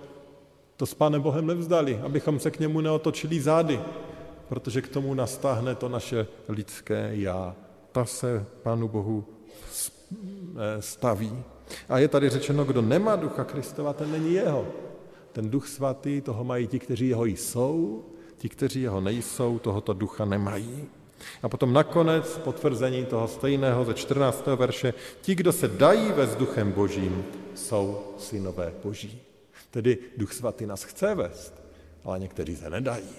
to 0.78 0.86
s 0.86 0.94
Pánem 0.94 1.22
Bohem 1.22 1.48
nevzdali, 1.48 2.00
abychom 2.04 2.40
se 2.40 2.52
k 2.52 2.60
němu 2.60 2.82
neotočili 2.82 3.42
zády, 3.42 3.80
protože 4.50 4.82
k 4.82 4.88
tomu 4.88 5.14
nastáhne 5.14 5.76
to 5.76 5.90
naše 5.90 6.28
lidské 6.50 7.10
já. 7.12 7.56
Ta 7.92 8.06
se 8.06 8.46
Pánu 8.64 8.88
Bohu 8.88 9.26
staví. 10.80 11.44
A 11.90 12.00
je 12.00 12.08
tady 12.08 12.30
řečeno, 12.30 12.66
kdo 12.66 12.82
nemá 12.82 13.16
ducha 13.16 13.44
Kristova, 13.44 13.94
ten 13.94 14.12
není 14.12 14.34
jeho. 14.34 14.68
Ten 15.32 15.50
duch 15.50 15.68
svatý, 15.68 16.22
toho 16.22 16.44
mají 16.44 16.68
ti, 16.68 16.80
kteří 16.80 17.08
jeho 17.08 17.26
jsou, 17.26 18.06
ti, 18.38 18.50
kteří 18.50 18.82
jeho 18.82 19.02
nejsou, 19.02 19.60
tohoto 19.60 19.94
ducha 19.94 20.26
nemají. 20.26 20.86
A 21.44 21.50
potom 21.50 21.74
nakonec 21.74 22.38
potvrzení 22.38 23.06
toho 23.06 23.28
stejného 23.28 23.86
ze 23.86 23.94
14. 23.94 24.46
verše, 24.56 24.94
ti, 25.22 25.36
kdo 25.36 25.52
se 25.52 25.68
dají 25.68 26.12
ve 26.12 26.26
duchem 26.26 26.72
božím, 26.72 27.26
jsou 27.56 28.14
synové 28.18 28.74
boží. 28.84 29.22
Tedy 29.72 29.98
duch 30.18 30.34
svatý 30.34 30.66
nás 30.66 30.84
chce 30.84 31.16
vést, 31.16 31.54
ale 32.04 32.20
někteří 32.20 32.56
se 32.56 32.70
nedají. 32.70 33.10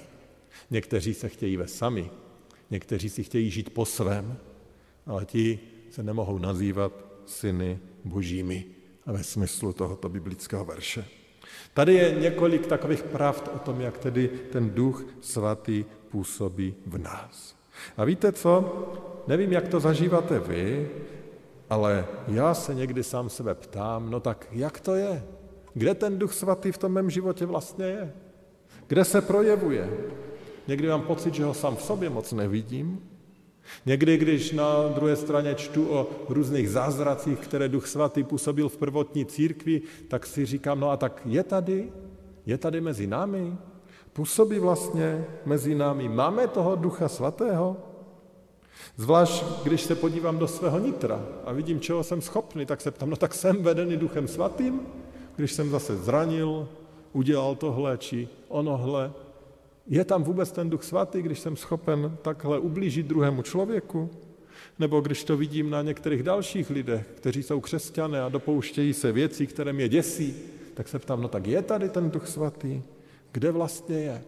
Někteří 0.71 1.15
se 1.15 1.29
chtějí 1.29 1.57
vést 1.57 1.75
sami, 1.75 2.11
někteří 2.71 3.09
si 3.09 3.23
chtějí 3.23 3.51
žít 3.51 3.75
po 3.75 3.87
svém, 3.87 4.39
ale 5.07 5.25
ti 5.25 5.59
se 5.95 6.03
nemohou 6.03 6.39
nazývat 6.39 6.93
syny 7.27 7.79
božími 8.05 8.65
a 9.07 9.13
ve 9.13 9.23
smyslu 9.25 9.73
tohoto 9.73 10.09
biblického 10.09 10.65
verše. 10.65 11.05
Tady 11.75 11.95
je 11.95 12.15
několik 12.21 12.67
takových 12.67 13.03
pravd 13.03 13.51
o 13.55 13.59
tom, 13.59 13.81
jak 13.81 13.99
tedy 13.99 14.29
ten 14.29 14.71
duch 14.71 15.05
svatý 15.21 15.85
působí 16.11 16.75
v 16.87 16.99
nás. 16.99 17.57
A 17.97 18.05
víte 18.05 18.33
co? 18.33 18.83
Nevím, 19.27 19.53
jak 19.53 19.69
to 19.69 19.81
zažíváte 19.81 20.39
vy, 20.39 20.91
ale 21.71 22.07
já 22.29 22.55
se 22.55 22.75
někdy 22.75 23.03
sám 23.03 23.31
sebe 23.31 23.55
ptám, 23.55 24.11
no 24.11 24.21
tak 24.21 24.49
jak 24.53 24.81
to 24.81 24.95
je? 24.95 25.23
Kde 25.75 25.95
ten 25.95 26.19
duch 26.19 26.35
svatý 26.35 26.73
v 26.73 26.79
tom 26.79 26.93
mém 26.93 27.11
životě 27.11 27.47
vlastně 27.47 27.85
je? 27.85 28.13
Kde 28.87 29.05
se 29.05 29.23
projevuje? 29.23 29.91
Někdy 30.69 30.89
mám 30.89 31.03
pocit, 31.03 31.35
že 31.35 31.45
ho 31.45 31.55
sám 31.55 31.77
v 31.77 31.83
sobě 31.83 32.11
moc 32.11 32.33
nevidím, 32.33 33.14
Někdy, 33.87 34.17
když 34.17 34.53
na 34.53 34.89
druhé 34.89 35.17
straně 35.17 35.55
čtu 35.55 35.89
o 35.91 36.07
různých 36.29 36.71
zázracích, 36.71 37.39
které 37.39 37.69
Duch 37.69 37.87
Svatý 37.87 38.25
působil 38.25 38.69
v 38.69 38.77
prvotní 38.77 39.27
církvi, 39.27 39.83
tak 40.09 40.27
si 40.27 40.47
říkám, 40.47 40.81
no 40.81 40.91
a 40.91 40.97
tak 40.97 41.23
je 41.25 41.43
tady? 41.43 41.93
Je 42.47 42.59
tady 42.59 42.81
mezi 42.81 43.07
námi? 43.07 43.57
Působí 44.13 44.59
vlastně 44.59 45.25
mezi 45.45 45.75
námi? 45.75 46.09
Máme 46.09 46.49
toho 46.49 46.77
Ducha 46.77 47.09
Svatého? 47.09 47.77
Zvlášť, 48.97 49.45
když 49.63 49.83
se 49.83 49.95
podívám 49.95 50.39
do 50.39 50.49
svého 50.49 50.79
nitra 50.79 51.23
a 51.45 51.53
vidím, 51.53 51.81
čeho 51.81 52.05
jsem 52.05 52.21
schopný, 52.21 52.67
tak 52.67 52.81
se 52.81 52.91
ptám, 52.91 53.11
no 53.11 53.17
tak 53.17 53.35
jsem 53.35 53.63
vedený 53.63 53.97
Duchem 53.97 54.29
Svatým? 54.29 54.81
Když 55.37 55.53
jsem 55.53 55.71
zase 55.71 55.97
zranil, 55.97 56.69
udělal 57.13 57.55
tohle 57.55 57.99
či 57.99 58.29
onohle, 58.49 59.13
je 59.87 60.05
tam 60.05 60.23
vůbec 60.23 60.53
ten 60.53 60.71
duch 60.71 60.85
svatý, 60.85 61.23
když 61.23 61.41
jsem 61.41 61.57
schopen 61.57 62.17
takhle 62.23 62.59
ublížit 62.59 63.07
druhému 63.07 63.43
člověku? 63.43 64.11
Nebo 64.79 65.01
když 65.01 65.25
to 65.25 65.37
vidím 65.37 65.71
na 65.71 65.83
některých 65.83 66.23
dalších 66.23 66.71
lidech, 66.71 67.07
kteří 67.15 67.43
jsou 67.43 67.61
křesťané 67.61 68.23
a 68.23 68.29
dopouštějí 68.29 68.93
se 68.93 69.13
věcí, 69.13 69.47
které 69.47 69.73
mě 69.73 69.89
děsí, 69.89 70.35
tak 70.75 70.89
se 70.89 70.99
ptám, 70.99 71.23
no 71.23 71.29
tak 71.29 71.47
je 71.47 71.63
tady 71.63 71.89
ten 71.89 72.11
duch 72.11 72.29
svatý? 72.29 72.83
Kde 73.33 73.51
vlastně 73.53 73.97
je? 73.97 74.23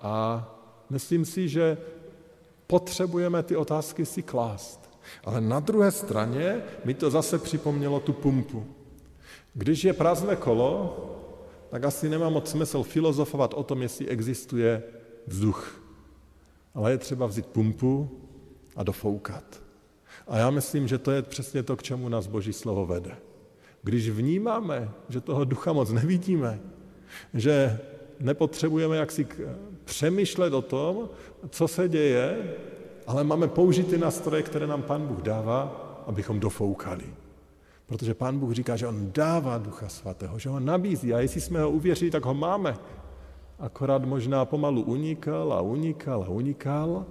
A 0.00 0.44
myslím 0.90 1.24
si, 1.24 1.48
že 1.48 1.78
potřebujeme 2.66 3.42
ty 3.42 3.56
otázky 3.56 4.06
si 4.06 4.22
klást. 4.22 4.90
Ale 5.24 5.40
na 5.40 5.60
druhé 5.60 5.90
straně 5.90 6.62
mi 6.84 6.94
to 6.94 7.10
zase 7.10 7.38
připomnělo 7.38 8.00
tu 8.00 8.12
pumpu. 8.12 8.66
Když 9.54 9.84
je 9.84 9.92
prázdné 9.92 10.36
kolo, 10.36 10.96
tak 11.74 11.84
asi 11.84 12.08
nemá 12.08 12.28
moc 12.28 12.50
smysl 12.50 12.82
filozofovat 12.82 13.54
o 13.54 13.62
tom, 13.62 13.82
jestli 13.82 14.08
existuje 14.08 14.82
vzduch. 15.26 15.82
Ale 16.74 16.90
je 16.90 16.98
třeba 16.98 17.26
vzít 17.26 17.46
pumpu 17.46 18.10
a 18.76 18.82
dofoukat. 18.82 19.62
A 20.28 20.38
já 20.38 20.50
myslím, 20.50 20.88
že 20.88 20.98
to 20.98 21.10
je 21.10 21.22
přesně 21.22 21.62
to, 21.62 21.76
k 21.76 21.82
čemu 21.82 22.08
nás 22.08 22.26
Boží 22.26 22.52
slovo 22.52 22.86
vede. 22.86 23.16
Když 23.82 24.10
vnímáme, 24.10 24.90
že 25.08 25.20
toho 25.20 25.44
ducha 25.44 25.72
moc 25.72 25.90
nevidíme, 25.90 26.60
že 27.34 27.80
nepotřebujeme 28.20 28.96
jaksi 28.96 29.26
přemýšlet 29.84 30.54
o 30.54 30.62
tom, 30.62 31.08
co 31.50 31.68
se 31.68 31.88
děje, 31.88 32.54
ale 33.06 33.24
máme 33.24 33.48
použít 33.48 33.86
ty 33.86 33.98
nástroje, 33.98 34.42
které 34.42 34.66
nám 34.66 34.82
Pan 34.82 35.06
Bůh 35.06 35.22
dává, 35.22 35.62
abychom 36.06 36.40
dofoukali. 36.40 37.23
Protože 37.86 38.14
pán 38.14 38.38
Bůh 38.38 38.52
říká, 38.52 38.76
že 38.76 38.86
on 38.86 39.12
dává 39.12 39.58
ducha 39.58 39.88
svatého, 39.88 40.38
že 40.38 40.48
ho 40.48 40.60
nabízí 40.60 41.14
a 41.14 41.20
jestli 41.20 41.40
jsme 41.40 41.60
ho 41.60 41.70
uvěřili, 41.70 42.10
tak 42.10 42.24
ho 42.24 42.34
máme. 42.34 42.76
Akorát 43.58 44.04
možná 44.04 44.44
pomalu 44.44 44.82
unikal 44.82 45.52
a 45.52 45.60
unikal 45.60 46.22
a 46.22 46.28
unikal, 46.28 47.06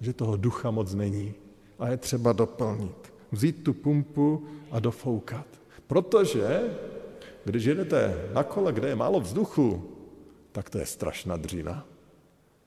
že 0.00 0.12
toho 0.12 0.36
ducha 0.36 0.70
moc 0.70 0.94
není. 0.94 1.34
A 1.78 1.88
je 1.88 1.96
třeba 1.96 2.32
doplnit. 2.32 3.12
Vzít 3.32 3.64
tu 3.64 3.72
pumpu 3.72 4.44
a 4.70 4.80
dofoukat. 4.80 5.46
Protože 5.86 6.60
když 7.44 7.64
jedete 7.64 8.28
na 8.34 8.42
kole, 8.42 8.72
kde 8.72 8.88
je 8.88 8.96
málo 8.96 9.20
vzduchu, 9.20 9.90
tak 10.52 10.70
to 10.70 10.78
je 10.78 10.86
strašná 10.86 11.36
dřina. 11.36 11.86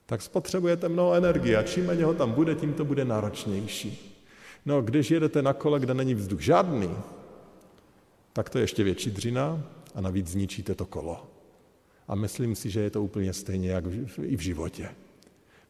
Tak 0.06 0.22
spotřebujete 0.22 0.88
mnoho 0.88 1.14
energie 1.14 1.56
a 1.56 1.62
čím 1.62 1.86
méně 1.86 2.04
ho 2.04 2.14
tam 2.14 2.32
bude, 2.32 2.54
tím 2.54 2.72
to 2.72 2.84
bude 2.84 3.04
náročnější. 3.04 4.22
No, 4.66 4.82
když 4.82 5.10
jedete 5.10 5.42
na 5.42 5.52
kole, 5.52 5.80
kde 5.80 5.94
není 5.94 6.14
vzduch 6.14 6.40
žádný, 6.40 6.90
tak 8.36 8.50
to 8.50 8.58
je 8.58 8.64
ještě 8.64 8.84
větší 8.84 9.10
dřina 9.10 9.62
a 9.94 10.00
navíc 10.00 10.28
zničíte 10.28 10.74
to 10.74 10.86
kolo. 10.86 11.26
A 12.08 12.14
myslím 12.14 12.56
si, 12.56 12.70
že 12.70 12.80
je 12.80 12.90
to 12.90 13.02
úplně 13.02 13.32
stejně 13.32 13.70
jak 13.70 13.84
i 14.22 14.36
v 14.36 14.40
životě. 14.40 14.88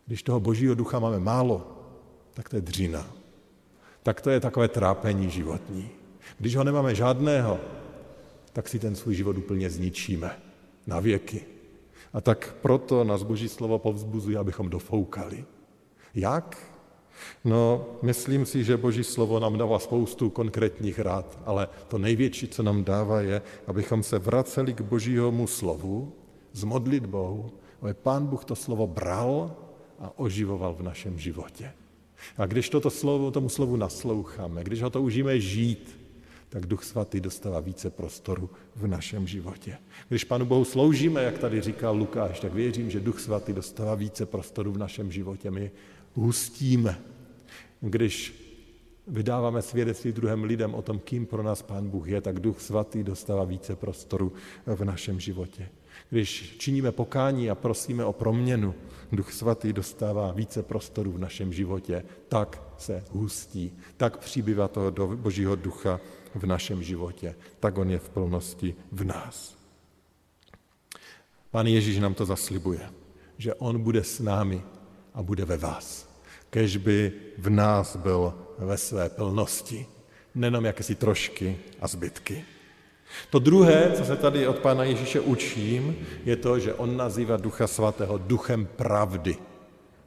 Když 0.06 0.22
toho 0.22 0.40
božího 0.40 0.74
ducha 0.74 0.98
máme 0.98 1.20
málo, 1.20 1.78
tak 2.34 2.48
to 2.48 2.56
je 2.56 2.62
dřina. 2.62 3.06
Tak 4.02 4.20
to 4.20 4.30
je 4.30 4.40
takové 4.40 4.68
trápení 4.68 5.30
životní. 5.30 5.88
Když 6.38 6.56
ho 6.56 6.64
nemáme 6.64 6.94
žádného, 6.94 7.60
tak 8.52 8.68
si 8.68 8.78
ten 8.78 8.96
svůj 8.96 9.14
život 9.14 9.38
úplně 9.38 9.70
zničíme 9.70 10.38
na 10.86 11.00
věky. 11.00 11.46
A 12.12 12.20
tak 12.20 12.56
proto 12.62 13.04
nás 13.04 13.22
Boží 13.22 13.48
slovo 13.48 13.78
povzbuzuje, 13.78 14.38
abychom 14.38 14.70
dofoukali. 14.70 15.44
Jak? 16.14 16.75
No, 17.44 17.86
myslím 18.02 18.46
si, 18.46 18.64
že 18.64 18.76
Boží 18.76 19.04
slovo 19.04 19.40
nám 19.40 19.58
dává 19.58 19.78
spoustu 19.78 20.30
konkrétních 20.30 20.98
rád, 20.98 21.38
ale 21.44 21.68
to 21.88 21.98
největší, 21.98 22.48
co 22.48 22.62
nám 22.62 22.84
dává, 22.84 23.20
je, 23.20 23.42
abychom 23.66 24.02
se 24.02 24.18
vraceli 24.18 24.74
k 24.74 24.80
Božímu 24.80 25.46
slovu 25.46 26.12
s 26.52 26.64
modlitbou, 26.64 27.50
aby 27.82 27.94
Pán 27.94 28.26
Bůh 28.26 28.44
to 28.44 28.56
slovo 28.56 28.86
bral 28.86 29.56
a 29.98 30.18
oživoval 30.18 30.74
v 30.74 30.82
našem 30.82 31.18
životě. 31.18 31.72
A 32.38 32.46
když 32.46 32.68
toto 32.68 32.90
slovo, 32.90 33.30
tomu 33.30 33.48
slovu 33.48 33.76
nasloucháme, 33.76 34.64
když 34.64 34.82
ho 34.82 34.90
toužíme 34.90 35.40
žít, 35.40 36.00
tak 36.48 36.66
Duch 36.66 36.84
Svatý 36.84 37.20
dostává 37.20 37.60
více 37.60 37.90
prostoru 37.90 38.50
v 38.76 38.86
našem 38.86 39.26
životě. 39.26 39.78
Když 40.08 40.24
Panu 40.24 40.46
Bohu 40.46 40.64
sloužíme, 40.64 41.22
jak 41.22 41.38
tady 41.38 41.60
říkal 41.60 41.96
Lukáš, 41.96 42.40
tak 42.40 42.54
věřím, 42.54 42.90
že 42.90 43.00
Duch 43.00 43.20
Svatý 43.20 43.52
dostává 43.52 43.94
více 43.94 44.26
prostoru 44.26 44.72
v 44.72 44.78
našem 44.78 45.12
životě. 45.12 45.50
My 45.50 45.70
hustíme, 46.16 46.98
když 47.80 48.42
vydáváme 49.06 49.62
svědectví 49.62 50.12
druhým 50.12 50.44
lidem 50.44 50.74
o 50.74 50.82
tom, 50.82 50.98
kým 50.98 51.26
pro 51.26 51.42
nás 51.42 51.62
Pán 51.62 51.88
Bůh 51.88 52.08
je, 52.08 52.20
tak 52.20 52.40
Duch 52.40 52.60
Svatý 52.60 53.02
dostává 53.02 53.44
více 53.44 53.76
prostoru 53.76 54.32
v 54.66 54.84
našem 54.84 55.20
životě. 55.20 55.68
Když 56.10 56.56
činíme 56.58 56.92
pokání 56.92 57.50
a 57.50 57.54
prosíme 57.54 58.04
o 58.04 58.12
proměnu, 58.12 58.74
Duch 59.12 59.32
Svatý 59.32 59.72
dostává 59.72 60.32
více 60.32 60.62
prostoru 60.62 61.12
v 61.12 61.18
našem 61.18 61.52
životě, 61.52 62.04
tak 62.28 62.62
se 62.78 63.04
hustí, 63.10 63.72
tak 63.96 64.16
přibývá 64.16 64.68
toho 64.68 64.92
Božího 65.16 65.56
ducha 65.56 66.00
v 66.34 66.46
našem 66.46 66.82
životě, 66.82 67.34
tak 67.60 67.78
on 67.78 67.90
je 67.90 67.98
v 67.98 68.08
plnosti 68.08 68.74
v 68.92 69.04
nás. 69.04 69.56
Pán 71.50 71.66
Ježíš 71.66 71.98
nám 71.98 72.14
to 72.14 72.24
zaslibuje, 72.24 72.90
že 73.38 73.54
on 73.54 73.82
bude 73.82 74.04
s 74.04 74.20
námi 74.20 74.62
a 75.16 75.22
bude 75.22 75.44
ve 75.44 75.56
vás. 75.56 76.08
Kež 76.50 76.76
by 76.76 77.12
v 77.38 77.50
nás 77.50 77.96
byl 77.96 78.34
ve 78.58 78.76
své 78.76 79.08
plnosti, 79.08 79.86
nenom 80.34 80.64
jakési 80.64 80.94
trošky 80.94 81.58
a 81.80 81.88
zbytky. 81.88 82.44
To 83.30 83.38
druhé, 83.38 83.92
co 83.96 84.04
se 84.04 84.16
tady 84.16 84.46
od 84.46 84.58
Pána 84.58 84.84
Ježíše 84.84 85.20
učím, 85.20 85.96
je 86.24 86.36
to, 86.36 86.58
že 86.58 86.74
on 86.74 86.96
nazývá 86.96 87.36
Ducha 87.36 87.66
Svatého 87.66 88.18
duchem 88.18 88.66
pravdy. 88.66 89.36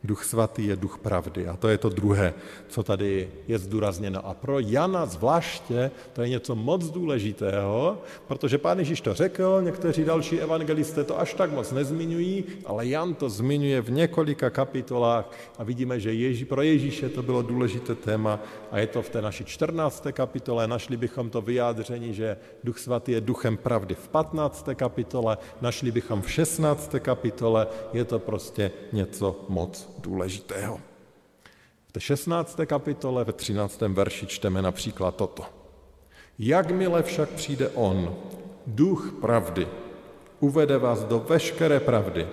Duch 0.03 0.23
svatý 0.23 0.67
je 0.67 0.75
duch 0.75 0.97
pravdy 0.97 1.47
a 1.47 1.55
to 1.55 1.67
je 1.67 1.77
to 1.77 1.89
druhé, 1.89 2.33
co 2.67 2.83
tady 2.83 3.29
je 3.47 3.59
zdůrazněno. 3.59 4.27
A 4.27 4.33
pro 4.33 4.59
Jana 4.59 5.05
zvláště 5.05 5.91
to 6.13 6.21
je 6.21 6.29
něco 6.29 6.55
moc 6.55 6.85
důležitého, 6.85 7.97
protože 8.27 8.57
pán 8.57 8.79
Ježíš 8.79 9.01
to 9.01 9.13
řekl, 9.13 9.61
někteří 9.61 10.03
další 10.03 10.39
evangelisté 10.39 11.03
to 11.03 11.19
až 11.19 11.33
tak 11.33 11.51
moc 11.51 11.71
nezmiňují, 11.71 12.43
ale 12.65 12.87
Jan 12.87 13.13
to 13.13 13.29
zmiňuje 13.29 13.81
v 13.81 13.91
několika 13.91 14.49
kapitolách 14.49 15.31
a 15.57 15.63
vidíme, 15.63 15.99
že 15.99 16.13
Ježí, 16.13 16.45
pro 16.45 16.61
Ježíše 16.61 17.09
to 17.09 17.23
bylo 17.23 17.41
důležité 17.41 17.95
téma 17.95 18.39
a 18.71 18.79
je 18.79 18.87
to 18.87 19.01
v 19.01 19.09
té 19.09 19.21
naší 19.21 19.45
14. 19.45 20.07
kapitole. 20.11 20.67
Našli 20.67 20.97
bychom 20.97 21.29
to 21.29 21.41
vyjádření, 21.41 22.13
že 22.13 22.37
duch 22.63 22.79
svatý 22.79 23.11
je 23.11 23.21
duchem 23.21 23.57
pravdy 23.57 23.95
v 23.95 24.07
15. 24.07 24.69
kapitole, 24.75 25.37
našli 25.61 25.91
bychom 25.91 26.21
v 26.21 26.31
16. 26.31 26.95
kapitole, 26.99 27.67
je 27.93 28.05
to 28.05 28.19
prostě 28.19 28.71
něco 28.93 29.45
moc 29.49 29.89
důležitého. 30.01 30.79
V 31.87 31.91
té 31.91 31.99
16. 31.99 32.59
kapitole 32.65 33.23
ve 33.23 33.33
13. 33.33 33.81
verši 33.81 34.27
čteme 34.27 34.61
například 34.61 35.15
toto. 35.15 35.43
Jakmile 36.39 37.03
však 37.03 37.29
přijde 37.29 37.69
On, 37.69 38.15
duch 38.67 39.13
pravdy, 39.21 39.67
uvede 40.39 40.77
vás 40.77 41.03
do 41.03 41.19
veškeré 41.19 41.79
pravdy, 41.79 42.27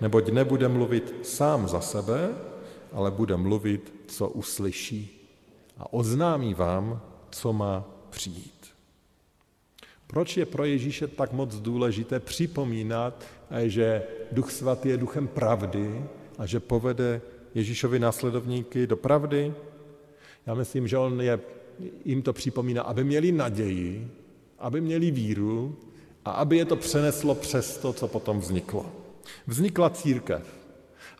neboť 0.00 0.28
nebude 0.28 0.68
mluvit 0.68 1.14
sám 1.22 1.68
za 1.68 1.80
sebe, 1.80 2.28
ale 2.92 3.10
bude 3.10 3.36
mluvit, 3.36 3.94
co 4.06 4.28
uslyší 4.28 5.28
a 5.78 5.92
oznámí 5.92 6.54
vám, 6.54 7.00
co 7.30 7.52
má 7.52 7.84
přijít. 8.10 8.66
Proč 10.06 10.36
je 10.36 10.46
pro 10.46 10.64
Ježíše 10.64 11.06
tak 11.06 11.32
moc 11.32 11.54
důležité 11.54 12.20
připomínat, 12.20 13.24
že 13.64 14.02
Duch 14.32 14.50
Svatý 14.50 14.88
je 14.88 14.96
duchem 14.96 15.28
pravdy 15.28 16.04
a 16.40 16.46
že 16.46 16.60
povede 16.60 17.20
Ježíšovi 17.54 17.98
následovníky 17.98 18.86
do 18.86 18.96
pravdy. 18.96 19.54
Já 20.46 20.54
myslím, 20.54 20.88
že 20.88 20.98
on 20.98 21.20
je, 21.20 21.40
jim 22.04 22.22
to 22.22 22.32
připomíná, 22.32 22.82
aby 22.82 23.04
měli 23.04 23.32
naději, 23.32 24.08
aby 24.58 24.80
měli 24.80 25.10
víru 25.10 25.76
a 26.24 26.30
aby 26.30 26.56
je 26.56 26.64
to 26.64 26.76
přeneslo 26.76 27.34
přes 27.34 27.78
to, 27.78 27.92
co 27.92 28.08
potom 28.08 28.40
vzniklo. 28.40 28.86
Vznikla 29.46 29.90
církev. 29.90 30.42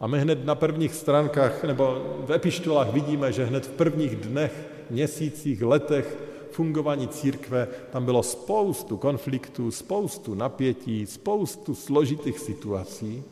A 0.01 0.07
my 0.07 0.21
hned 0.21 0.45
na 0.45 0.55
prvních 0.55 0.95
stránkách 0.95 1.65
nebo 1.65 2.17
v 2.27 2.33
epištolách 2.33 2.93
vidíme, 2.93 3.33
že 3.33 3.45
hned 3.45 3.67
v 3.67 3.71
prvních 3.71 4.17
dnech, 4.17 4.69
měsících, 4.91 5.63
letech 5.63 6.19
fungování 6.51 7.09
církve 7.09 7.69
tam 7.93 8.05
bylo 8.05 8.23
spoustu 8.23 8.97
konfliktů, 8.97 9.71
spoustu 9.71 10.35
napětí, 10.35 11.07
spoustu 11.07 11.75
složitých 11.75 12.39
situací. 12.39 13.25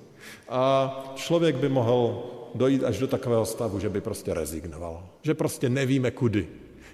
A 0.48 1.12
člověk 1.14 1.56
by 1.56 1.68
mohl 1.68 2.22
dojít 2.54 2.84
až 2.84 2.98
do 2.98 3.06
takového 3.06 3.46
stavu, 3.46 3.80
že 3.80 3.88
by 3.88 4.00
prostě 4.00 4.34
rezignoval. 4.34 5.06
Že 5.22 5.34
prostě 5.34 5.68
nevíme 5.68 6.10
kudy. 6.10 6.48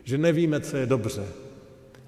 Že 0.05 0.19
nevíme, 0.19 0.61
co 0.61 0.77
je 0.77 0.87
dobře. 0.87 1.27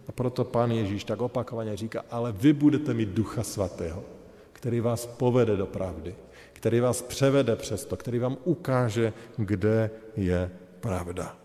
A 0.08 0.12
proto 0.12 0.44
pán 0.44 0.70
Ježíš 0.70 1.04
tak 1.04 1.20
opakovaně 1.20 1.76
říká, 1.76 2.04
ale 2.10 2.32
vy 2.32 2.52
budete 2.52 2.94
mít 2.94 3.08
ducha 3.08 3.42
svatého, 3.42 4.04
který 4.52 4.80
vás 4.80 5.06
povede 5.06 5.56
do 5.56 5.66
pravdy, 5.66 6.14
který 6.52 6.80
vás 6.80 7.02
převede 7.02 7.56
přes 7.56 7.84
to, 7.84 7.96
který 7.96 8.18
vám 8.18 8.36
ukáže, 8.44 9.12
kde 9.36 9.90
je 10.16 10.50
pravda. 10.80 11.36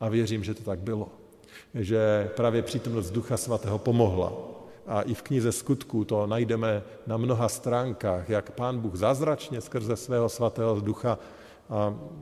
A 0.00 0.08
věřím, 0.08 0.44
že 0.44 0.54
to 0.54 0.62
tak 0.62 0.78
bylo. 0.78 1.08
Že 1.74 2.30
právě 2.36 2.62
přítomnost 2.62 3.10
ducha 3.10 3.36
svatého 3.36 3.78
pomohla 3.78 4.55
a 4.86 5.02
i 5.02 5.14
v 5.14 5.22
knize 5.22 5.52
skutků 5.52 6.04
to 6.04 6.26
najdeme 6.26 6.82
na 7.06 7.16
mnoha 7.16 7.48
stránkách, 7.48 8.30
jak 8.30 8.50
pán 8.50 8.78
Bůh 8.78 8.96
zázračně 8.96 9.60
skrze 9.60 9.96
svého 9.96 10.28
svatého 10.28 10.80
ducha 10.80 11.18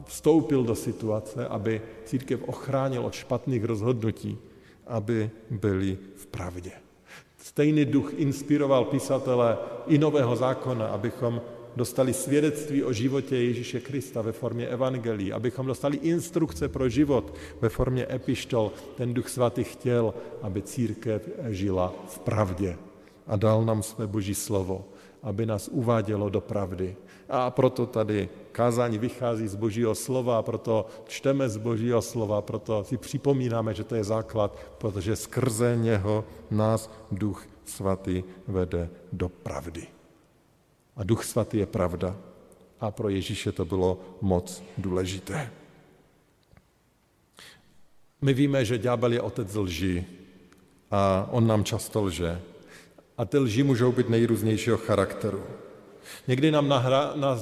vstoupil 0.04 0.64
do 0.64 0.74
situace, 0.74 1.48
aby 1.48 1.82
církev 2.04 2.42
ochránil 2.48 3.06
od 3.06 3.14
špatných 3.14 3.64
rozhodnutí, 3.64 4.38
aby 4.86 5.30
byli 5.50 5.98
v 6.16 6.26
pravdě. 6.26 6.72
Stejný 7.38 7.84
duch 7.84 8.12
inspiroval 8.16 8.84
písatele 8.84 9.58
i 9.86 9.98
Nového 9.98 10.36
zákona, 10.36 10.86
abychom 10.86 11.40
dostali 11.76 12.12
svědectví 12.12 12.84
o 12.84 12.92
životě 12.92 13.36
Ježíše 13.36 13.80
Krista 13.80 14.22
ve 14.22 14.32
formě 14.32 14.68
evangelií, 14.68 15.32
abychom 15.32 15.66
dostali 15.66 15.96
instrukce 15.96 16.68
pro 16.68 16.88
život 16.88 17.34
ve 17.60 17.68
formě 17.68 18.06
epištol. 18.10 18.72
Ten 18.96 19.14
Duch 19.14 19.28
Svatý 19.28 19.64
chtěl, 19.64 20.14
aby 20.42 20.62
církev 20.62 21.28
žila 21.48 21.94
v 22.06 22.18
pravdě 22.18 22.76
a 23.26 23.36
dal 23.36 23.64
nám 23.64 23.82
své 23.82 24.06
boží 24.06 24.34
slovo, 24.34 24.84
aby 25.22 25.46
nás 25.46 25.68
uvádělo 25.68 26.28
do 26.28 26.40
pravdy. 26.40 26.96
A 27.28 27.50
proto 27.50 27.86
tady 27.86 28.28
kázání 28.52 28.98
vychází 28.98 29.48
z 29.48 29.54
božího 29.54 29.94
slova, 29.94 30.42
proto 30.42 30.86
čteme 31.06 31.48
z 31.48 31.56
božího 31.56 32.02
slova, 32.02 32.42
proto 32.42 32.84
si 32.84 32.96
připomínáme, 32.96 33.74
že 33.74 33.84
to 33.84 33.94
je 33.94 34.04
základ, 34.04 34.58
protože 34.78 35.16
skrze 35.16 35.76
něho 35.80 36.24
nás 36.50 36.90
Duch 37.12 37.46
Svatý 37.64 38.24
vede 38.48 38.90
do 39.12 39.28
pravdy. 39.28 39.86
A 40.96 41.04
Duch 41.04 41.24
Svatý 41.24 41.58
je 41.58 41.66
pravda. 41.66 42.16
A 42.80 42.90
pro 42.90 43.08
Ježíše 43.08 43.52
to 43.52 43.64
bylo 43.64 44.00
moc 44.20 44.62
důležité. 44.78 45.50
My 48.22 48.34
víme, 48.34 48.64
že 48.64 48.78
ďábel 48.78 49.12
je 49.12 49.20
otec 49.20 49.54
lži 49.54 50.04
a 50.90 51.28
on 51.30 51.46
nám 51.46 51.64
často 51.64 52.02
lže. 52.02 52.40
A 53.18 53.24
ty 53.24 53.38
lži 53.38 53.62
můžou 53.62 53.92
být 53.92 54.08
nejrůznějšího 54.08 54.76
charakteru. 54.76 55.42
Někdy 56.28 56.50
nám 56.50 56.68
nahra, 56.68 57.12
na, 57.14 57.38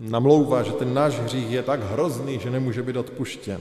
namlouvá, 0.00 0.62
že 0.62 0.72
ten 0.72 0.94
náš 0.94 1.18
hřích 1.18 1.50
je 1.50 1.62
tak 1.62 1.82
hrozný, 1.82 2.38
že 2.38 2.50
nemůže 2.50 2.82
být 2.82 2.96
odpuštěn. 2.96 3.60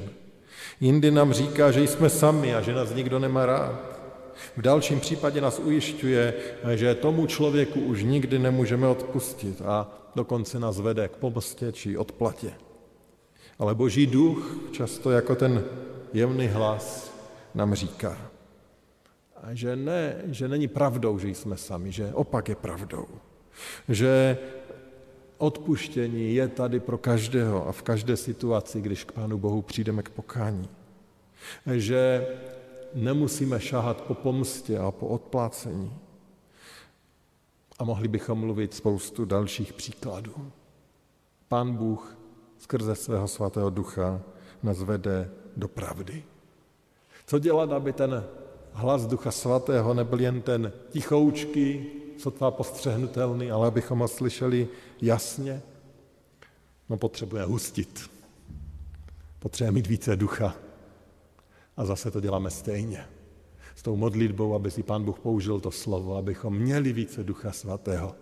Jindy 0.79 1.11
nám 1.11 1.33
říká, 1.33 1.71
že 1.71 1.81
jsme 1.81 2.09
sami 2.09 2.55
a 2.55 2.61
že 2.61 2.73
nás 2.73 2.93
nikdo 2.93 3.19
nemá 3.19 3.45
rád. 3.45 3.94
V 4.57 4.61
dalším 4.61 4.99
případě 4.99 5.41
nás 5.41 5.59
ujišťuje, 5.59 6.33
že 6.75 6.95
tomu 6.95 7.25
člověku 7.25 7.79
už 7.79 8.03
nikdy 8.03 8.39
nemůžeme 8.39 8.87
odpustit 8.87 9.61
a 9.61 9.91
dokonce 10.15 10.59
nás 10.59 10.79
vede 10.79 11.07
k 11.07 11.17
pomstě 11.17 11.71
či 11.71 11.97
odplatě. 11.97 12.51
Ale 13.59 13.75
Boží 13.75 14.07
duch, 14.07 14.57
často 14.71 15.11
jako 15.11 15.35
ten 15.35 15.63
jemný 16.13 16.47
hlas, 16.47 17.13
nám 17.55 17.73
říká, 17.73 18.17
že, 19.51 19.75
ne, 19.75 20.21
že 20.25 20.47
není 20.47 20.67
pravdou, 20.67 21.19
že 21.19 21.29
jsme 21.29 21.57
sami, 21.57 21.91
že 21.91 22.11
opak 22.13 22.49
je 22.49 22.55
pravdou. 22.55 23.07
Že 23.89 24.37
odpuštění 25.37 26.35
je 26.35 26.47
tady 26.47 26.79
pro 26.79 26.97
každého 26.97 27.67
a 27.67 27.71
v 27.71 27.81
každé 27.81 28.17
situaci, 28.17 28.81
když 28.81 29.03
k 29.03 29.11
Pánu 29.11 29.37
Bohu 29.37 29.61
přijdeme 29.61 30.03
k 30.03 30.09
pokání. 30.09 30.69
Že 31.71 32.27
nemusíme 32.95 33.59
šahat 33.59 34.01
po 34.01 34.13
pomstě 34.13 34.79
a 34.79 34.91
po 34.91 35.07
odplácení. 35.07 35.93
A 37.79 37.83
mohli 37.83 38.07
bychom 38.07 38.39
mluvit 38.39 38.73
spoustu 38.73 39.25
dalších 39.25 39.73
příkladů. 39.73 40.51
Pán 41.47 41.75
Bůh 41.75 42.17
skrze 42.59 42.95
svého 42.95 43.27
svatého 43.27 43.69
ducha 43.69 44.21
nás 44.63 44.83
vede 44.83 45.29
do 45.57 45.67
pravdy. 45.67 46.23
Co 47.25 47.39
dělat, 47.39 47.71
aby 47.71 47.93
ten 47.93 48.23
hlas 48.73 49.07
ducha 49.07 49.31
svatého 49.31 49.93
nebyl 49.93 50.19
jen 50.19 50.41
ten 50.41 50.71
tichoučky, 50.89 51.85
sotva 52.17 52.51
postřehnutelný, 52.51 53.51
ale 53.51 53.67
abychom 53.67 53.99
ho 53.99 54.07
slyšeli 54.07 54.67
jasně? 55.01 55.61
No 56.89 56.97
potřebuje 56.97 57.43
hustit. 57.43 58.09
Potřebuje 59.39 59.71
mít 59.71 59.87
více 59.87 60.15
ducha. 60.15 60.64
A 61.77 61.85
zase 61.85 62.11
to 62.11 62.21
děláme 62.21 62.49
stejně. 62.51 63.05
S 63.75 63.81
tou 63.83 63.95
modlitbou, 63.95 64.55
aby 64.55 64.71
si 64.71 64.83
Pán 64.83 65.03
Bůh 65.03 65.19
použil 65.19 65.59
to 65.59 65.71
slovo, 65.71 66.15
abychom 66.17 66.55
měli 66.55 66.93
více 66.93 67.23
Ducha 67.23 67.51
Svatého, 67.51 68.15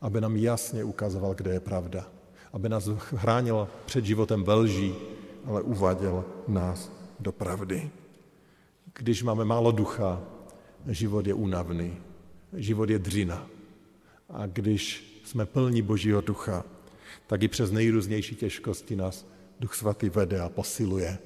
aby 0.00 0.20
nám 0.20 0.36
jasně 0.36 0.84
ukazoval, 0.84 1.34
kde 1.34 1.52
je 1.52 1.60
pravda. 1.60 2.06
aby 2.52 2.68
nás 2.68 2.88
chránil 2.98 3.68
před 3.86 4.04
životem 4.04 4.42
ve 4.42 4.54
lží, 4.54 4.94
ale 5.44 5.62
uváděl 5.62 6.24
nás 6.48 6.92
do 7.20 7.32
pravdy. 7.32 7.90
Když 8.98 9.22
máme 9.22 9.44
málo 9.44 9.72
ducha, 9.72 10.22
život 10.86 11.26
je 11.26 11.34
únavný, 11.34 11.96
život 12.52 12.90
je 12.90 12.98
dřina. 12.98 13.46
A 14.28 14.46
když 14.46 15.06
jsme 15.24 15.46
plní 15.46 15.82
Božího 15.82 16.20
ducha, 16.20 16.64
tak 17.26 17.42
i 17.42 17.48
přes 17.48 17.70
nejrůznější 17.70 18.34
těžkosti 18.36 18.96
nás 18.96 19.26
Duch 19.60 19.74
Svatý 19.74 20.08
vede 20.08 20.40
a 20.40 20.48
posiluje, 20.48 21.18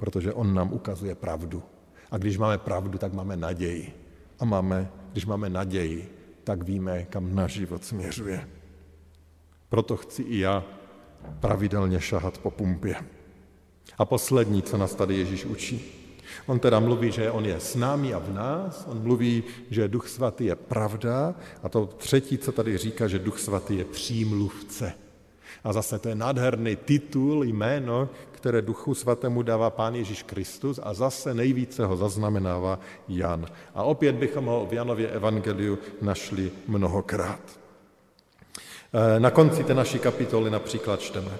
protože 0.00 0.32
On 0.32 0.54
nám 0.54 0.72
ukazuje 0.72 1.14
pravdu. 1.14 1.62
A 2.10 2.18
když 2.18 2.38
máme 2.38 2.58
pravdu, 2.58 2.98
tak 2.98 3.12
máme 3.12 3.36
naději. 3.36 3.92
A 4.38 4.44
máme, 4.44 4.90
když 5.12 5.26
máme 5.26 5.48
naději, 5.50 6.16
tak 6.44 6.62
víme, 6.62 7.02
kam 7.02 7.34
náš 7.34 7.52
život 7.52 7.84
směřuje. 7.84 8.48
Proto 9.68 9.96
chci 9.96 10.22
i 10.22 10.38
já 10.38 10.64
pravidelně 11.40 12.00
šahat 12.00 12.38
po 12.38 12.50
pumpě. 12.50 12.96
A 13.98 14.04
poslední, 14.04 14.62
co 14.62 14.78
nás 14.78 14.94
tady 14.94 15.16
Ježíš 15.16 15.44
učí. 15.44 15.84
On 16.46 16.58
teda 16.58 16.80
mluví, 16.80 17.12
že 17.12 17.30
on 17.30 17.44
je 17.44 17.60
s 17.60 17.74
námi 17.74 18.14
a 18.14 18.18
v 18.18 18.32
nás, 18.32 18.86
on 18.88 19.02
mluví, 19.02 19.44
že 19.70 19.88
Duch 19.88 20.08
Svatý 20.08 20.44
je 20.44 20.54
pravda 20.56 21.34
a 21.62 21.68
to 21.68 21.86
třetí, 21.86 22.38
co 22.38 22.52
tady 22.52 22.78
říká, 22.78 23.08
že 23.08 23.18
Duch 23.18 23.38
Svatý 23.38 23.78
je 23.78 23.84
přímluvce. 23.84 24.92
A 25.64 25.72
zase 25.72 25.98
to 25.98 26.08
je 26.08 26.14
nádherný 26.14 26.76
titul, 26.76 27.44
jméno, 27.44 28.08
které 28.40 28.62
Duchu 28.62 28.94
Svatému 28.94 29.42
dává 29.42 29.70
Pán 29.70 29.94
Ježíš 29.94 30.22
Kristus 30.22 30.80
a 30.82 30.94
zase 30.94 31.34
nejvíce 31.34 31.86
ho 31.86 31.96
zaznamenává 31.96 32.78
Jan. 33.08 33.46
A 33.74 33.82
opět 33.82 34.16
bychom 34.16 34.44
ho 34.44 34.66
v 34.66 34.72
Janově 34.72 35.08
evangeliu 35.08 35.78
našli 36.02 36.50
mnohokrát. 36.68 37.40
E, 39.16 39.20
na 39.20 39.30
konci 39.30 39.64
té 39.64 39.74
naší 39.74 39.98
kapitoly 39.98 40.50
například 40.50 41.00
čteme. 41.00 41.30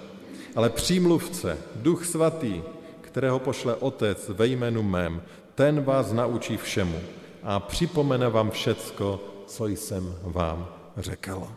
Ale 0.55 0.69
přímluvce, 0.69 1.57
Duch 1.75 2.05
Svatý, 2.05 2.61
kterého 3.01 3.39
pošle 3.39 3.75
Otec 3.75 4.29
ve 4.29 4.47
jménu 4.47 4.83
mém, 4.83 5.21
ten 5.55 5.83
vás 5.83 6.13
naučí 6.13 6.57
všemu 6.57 6.99
a 7.43 7.59
připomene 7.59 8.29
vám 8.29 8.51
všecko, 8.51 9.19
co 9.47 9.67
jsem 9.67 10.15
vám 10.21 10.67
řekl. 10.97 11.47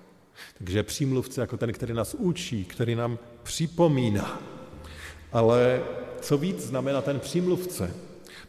Takže 0.59 0.83
přímluvce 0.83 1.41
jako 1.41 1.57
ten, 1.57 1.73
který 1.73 1.93
nás 1.95 2.15
učí, 2.15 2.65
který 2.65 2.95
nám 2.95 3.19
připomíná. 3.43 4.54
Ale 5.35 5.83
co 6.21 6.39
víc 6.39 6.61
znamená 6.61 7.03
ten 7.03 7.21
přímluvce? 7.21 7.95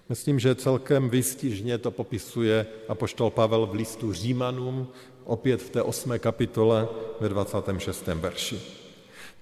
Myslím, 0.10 0.40
že 0.40 0.56
celkem 0.56 1.10
vystižně 1.10 1.78
to 1.78 1.92
popisuje 1.92 2.66
apoštol 2.88 3.30
Pavel 3.30 3.66
v 3.66 3.74
listu 3.74 4.14
Římanům, 4.14 4.88
opět 5.24 5.62
v 5.62 5.70
té 5.70 5.82
osmé 5.82 6.20
kapitole 6.20 6.88
ve 7.20 7.30
26. 7.30 8.08
verši. 8.08 8.62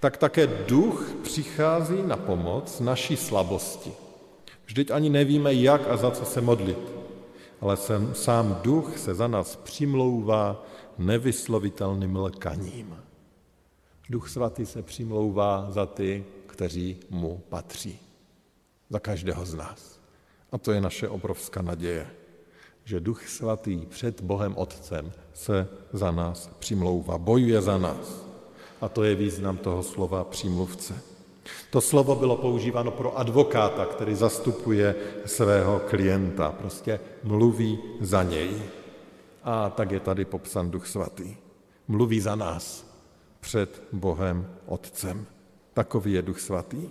Tak 0.00 0.16
také 0.16 0.46
duch 0.46 1.12
přichází 1.22 2.02
na 2.06 2.16
pomoc 2.16 2.80
naší 2.80 3.16
slabosti. 3.16 3.92
Vždyť 4.66 4.90
ani 4.90 5.10
nevíme, 5.10 5.54
jak 5.54 5.88
a 5.88 5.96
za 5.96 6.10
co 6.10 6.24
se 6.24 6.40
modlit, 6.40 6.78
ale 7.60 7.76
sem, 7.76 8.14
sám 8.14 8.60
duch 8.62 8.98
se 8.98 9.14
za 9.14 9.28
nás 9.28 9.56
přimlouvá 9.56 10.64
nevyslovitelným 10.98 12.16
lkaním. 12.16 12.96
Duch 14.10 14.28
svatý 14.28 14.66
se 14.66 14.82
přimlouvá 14.82 15.66
za 15.70 15.86
ty, 15.86 16.24
kteří 16.54 16.96
mu 17.10 17.42
patří. 17.48 17.98
Za 18.90 19.00
každého 19.00 19.46
z 19.46 19.54
nás. 19.54 19.98
A 20.52 20.58
to 20.58 20.72
je 20.72 20.80
naše 20.80 21.08
obrovská 21.08 21.62
naděje, 21.62 22.06
že 22.84 23.00
Duch 23.00 23.28
Svatý 23.28 23.86
před 23.86 24.20
Bohem 24.20 24.54
Otcem 24.56 25.12
se 25.34 25.68
za 25.92 26.10
nás 26.10 26.50
přimlouvá, 26.58 27.18
bojuje 27.18 27.62
za 27.62 27.78
nás. 27.78 28.26
A 28.80 28.88
to 28.88 29.02
je 29.02 29.14
význam 29.14 29.56
toho 29.56 29.82
slova 29.82 30.24
přímluvce. 30.24 30.94
To 31.70 31.80
slovo 31.80 32.14
bylo 32.14 32.36
používáno 32.36 32.90
pro 32.90 33.18
advokáta, 33.18 33.86
který 33.86 34.14
zastupuje 34.14 34.94
svého 35.26 35.82
klienta, 35.90 36.52
prostě 36.52 37.00
mluví 37.22 37.78
za 38.00 38.22
něj. 38.22 38.62
A 39.42 39.70
tak 39.70 39.90
je 39.90 40.00
tady 40.00 40.24
popsan 40.24 40.70
Duch 40.70 40.86
Svatý. 40.86 41.36
Mluví 41.88 42.20
za 42.20 42.36
nás 42.36 42.86
před 43.40 43.82
Bohem 43.92 44.46
Otcem. 44.66 45.26
Takový 45.74 46.12
je 46.12 46.22
Duch 46.22 46.40
Svatý. 46.40 46.88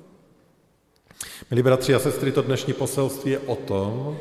Milí 1.51 1.63
bratři 1.63 1.95
a 1.95 1.99
sestry, 1.99 2.31
to 2.31 2.41
dnešní 2.41 2.73
poselství 2.73 3.31
je 3.31 3.39
o 3.39 3.55
tom, 3.55 4.17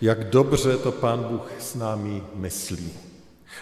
jak 0.00 0.30
dobře 0.30 0.76
to 0.76 0.92
Pán 0.92 1.24
Bůh 1.24 1.52
s 1.58 1.74
námi 1.74 2.22
myslí. 2.34 2.92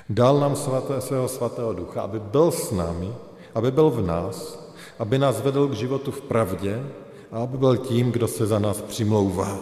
Dal 0.09 0.41
nám 0.41 0.57
svaté, 0.57 1.01
svého 1.01 1.29
svatého 1.29 1.73
ducha, 1.73 2.03
aby 2.03 2.21
byl 2.21 2.51
s 2.51 2.71
námi, 2.71 3.13
aby 3.55 3.71
byl 3.71 3.91
v 3.91 4.07
nás, 4.07 4.59
aby 4.99 5.19
nás 5.19 5.41
vedl 5.41 5.69
k 5.69 5.73
životu 5.73 6.11
v 6.11 6.21
pravdě 6.21 6.83
a 7.31 7.39
aby 7.39 7.59
byl 7.59 7.77
tím, 7.77 8.13
kdo 8.13 8.29
se 8.29 8.47
za 8.47 8.59
nás 8.59 8.81
přimlouvá. 8.81 9.59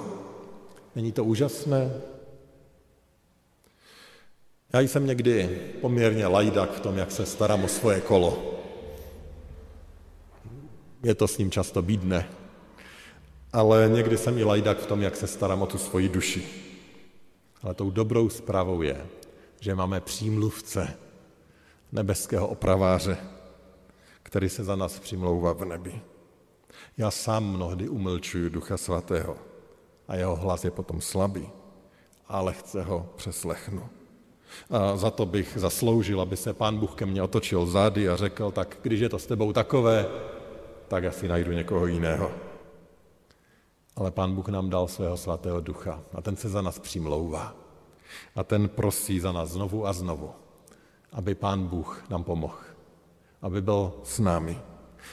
Není 0.97 1.13
to 1.13 1.25
úžasné? 1.25 1.93
Já 4.73 4.81
jsem 4.81 5.07
někdy 5.07 5.61
poměrně 5.81 6.27
lajdak 6.27 6.71
v 6.71 6.81
tom, 6.81 6.99
jak 6.99 7.11
se 7.11 7.27
starám 7.27 7.65
o 7.65 7.69
svoje 7.69 8.01
kolo. 8.01 8.58
Je 11.09 11.15
to 11.15 11.29
s 11.29 11.39
ním 11.39 11.51
často 11.51 11.83
bídne, 11.83 12.29
ale 13.53 13.89
někdy 13.89 14.19
jsem 14.19 14.39
i 14.39 14.45
lajdak 14.45 14.79
v 14.79 14.87
tom, 14.87 15.03
jak 15.03 15.17
se 15.17 15.27
starám 15.27 15.63
o 15.63 15.67
tu 15.67 15.79
svoji 15.79 16.09
duši. 16.09 16.45
Ale 17.63 17.75
tou 17.75 17.91
dobrou 17.91 18.29
zprávou 18.29 18.83
je, 18.83 19.07
že 19.61 19.75
máme 19.75 20.01
přímluvce 20.01 20.95
nebeského 21.93 22.49
opraváře, 22.49 23.17
který 24.23 24.49
se 24.49 24.65
za 24.65 24.77
nás 24.77 24.99
přimlouvá 24.99 25.53
v 25.53 25.65
nebi. 25.65 26.01
Já 26.97 27.11
sám 27.11 27.45
mnohdy 27.45 27.89
umlčuju 27.89 28.49
Ducha 28.49 28.77
Svatého 28.77 29.37
a 30.09 30.17
jeho 30.17 30.37
hlas 30.37 30.65
je 30.65 30.71
potom 30.71 31.01
slabý, 31.01 31.49
ale 32.27 32.53
chce 32.53 32.83
ho 32.83 33.09
přeslechnu. 33.17 33.89
A 34.71 34.97
za 34.97 35.11
to 35.11 35.27
bych 35.27 35.53
zasloužil, 35.57 36.21
aby 36.21 36.37
se 36.37 36.53
pán 36.53 36.79
Bůh 36.79 36.95
ke 36.95 37.07
mně 37.07 37.23
otočil 37.23 37.67
zády 37.67 38.09
a 38.09 38.17
řekl, 38.17 38.51
tak 38.51 38.79
když 38.83 39.01
je 39.01 39.09
to 39.09 39.19
s 39.19 39.27
tebou 39.27 39.53
takové, 39.53 40.07
tak 40.89 41.05
asi 41.05 41.29
najdu 41.29 41.53
někoho 41.53 41.87
jiného. 41.87 42.31
Ale 43.97 44.11
pán 44.11 44.35
Bůh 44.35 44.49
nám 44.49 44.71
dal 44.71 44.89
svého 44.89 45.17
svatého 45.17 45.61
ducha 45.61 46.03
a 46.15 46.23
ten 46.23 46.37
se 46.37 46.49
za 46.49 46.63
nás 46.63 46.79
přimlouvá. 46.79 47.55
A 48.37 48.45
ten 48.45 48.69
prosí 48.69 49.21
za 49.21 49.33
nás 49.33 49.51
znovu 49.51 49.87
a 49.87 49.93
znovu, 49.93 50.33
aby 51.13 51.35
pán 51.35 51.67
Bůh 51.67 52.05
nám 52.11 52.25
pomohl, 52.25 52.59
aby 53.43 53.63
byl 53.63 53.93
s 54.05 54.19
námi, 54.19 54.59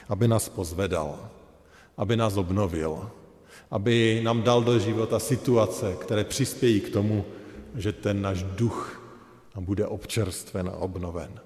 aby 0.10 0.28
nás 0.28 0.50
pozvedal, 0.50 1.30
aby 1.98 2.18
nás 2.18 2.38
obnovil, 2.38 3.12
aby 3.72 4.22
nám 4.24 4.44
dal 4.44 4.64
do 4.64 4.80
života 4.80 5.20
situace, 5.20 5.96
které 6.02 6.24
přispějí 6.24 6.82
k 6.82 6.94
tomu, 6.94 7.26
že 7.76 7.94
ten 7.94 8.22
náš 8.22 8.44
duch 8.44 9.02
bude 9.60 9.88
občerstven 9.88 10.70
a 10.70 10.78
obnoven. 10.78 11.40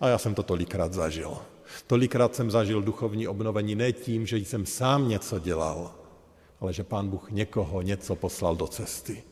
A 0.00 0.08
já 0.08 0.18
jsem 0.18 0.34
to 0.34 0.42
tolikrát 0.42 0.92
zažil. 0.92 1.38
Tolikrát 1.88 2.34
jsem 2.34 2.50
zažil 2.50 2.82
duchovní 2.82 3.28
obnovení 3.28 3.74
ne 3.74 3.92
tím, 3.92 4.26
že 4.26 4.36
jsem 4.36 4.66
sám 4.66 5.08
něco 5.08 5.38
dělal, 5.38 5.94
ale 6.60 6.72
že 6.72 6.84
pán 6.84 7.08
Bůh 7.08 7.30
někoho 7.30 7.82
něco 7.82 8.16
poslal 8.16 8.56
do 8.56 8.66
cesty. 8.66 9.22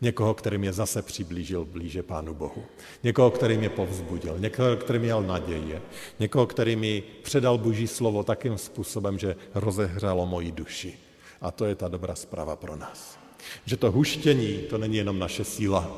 Někoho, 0.00 0.34
který 0.34 0.58
mě 0.58 0.72
zase 0.72 1.02
přiblížil 1.02 1.64
blíže 1.64 2.02
Pánu 2.02 2.34
Bohu. 2.34 2.64
Někoho, 3.02 3.30
který 3.30 3.58
mě 3.58 3.68
povzbudil. 3.68 4.38
Někoho, 4.38 4.76
který 4.76 4.98
měl 4.98 5.22
naděje. 5.22 5.82
Někoho, 6.18 6.46
který 6.46 6.76
mi 6.76 7.02
předal 7.22 7.58
Boží 7.58 7.86
slovo 7.86 8.22
takým 8.22 8.58
způsobem, 8.58 9.18
že 9.18 9.36
rozehřálo 9.54 10.26
moji 10.26 10.52
duši. 10.52 10.98
A 11.40 11.50
to 11.50 11.64
je 11.64 11.74
ta 11.74 11.88
dobrá 11.88 12.14
zpráva 12.14 12.56
pro 12.56 12.76
nás. 12.76 13.18
Že 13.64 13.76
to 13.76 13.92
huštění, 13.92 14.58
to 14.58 14.78
není 14.78 14.96
jenom 14.96 15.18
naše 15.18 15.44
síla. 15.44 15.90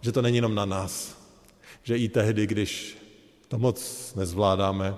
Že 0.00 0.12
to 0.12 0.22
není 0.22 0.36
jenom 0.36 0.54
na 0.54 0.64
nás. 0.64 1.18
Že 1.82 1.98
i 1.98 2.08
tehdy, 2.08 2.46
když 2.46 2.98
to 3.48 3.58
moc 3.58 4.12
nezvládáme, 4.14 4.94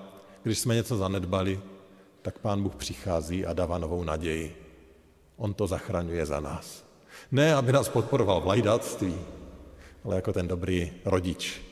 když 0.47 0.59
jsme 0.59 0.75
něco 0.75 0.97
zanedbali, 0.97 1.61
tak 2.23 2.39
Pán 2.39 2.63
Bůh 2.63 2.75
přichází 2.75 3.47
a 3.47 3.53
dává 3.53 3.79
novou 3.79 4.05
naději. 4.05 4.57
On 5.37 5.55
to 5.55 5.67
zachraňuje 5.67 6.27
za 6.27 6.41
nás. 6.41 6.85
Ne, 7.33 7.55
aby 7.55 7.73
nás 7.73 7.89
podporoval 7.89 8.41
v 8.41 8.47
lajdáctví, 8.47 9.15
ale 10.05 10.17
jako 10.17 10.33
ten 10.33 10.49
dobrý 10.49 10.93
rodič, 11.05 11.63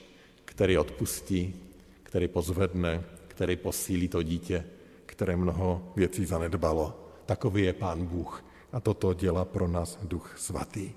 který 0.45 0.79
odpustí, 0.79 1.55
který 2.03 2.29
pozvedne, 2.29 3.05
který 3.29 3.57
posílí 3.57 4.09
to 4.09 4.23
dítě, 4.23 4.65
které 5.07 5.37
mnoho 5.37 5.93
věcí 5.97 6.25
zanedbalo. 6.25 7.11
Takový 7.27 7.63
je 7.63 7.73
Pán 7.73 8.07
Bůh 8.07 8.45
a 8.73 8.81
toto 8.81 9.15
dělá 9.15 9.45
pro 9.45 9.69
nás 9.69 9.99
Duch 10.03 10.35
Svatý. 10.39 10.91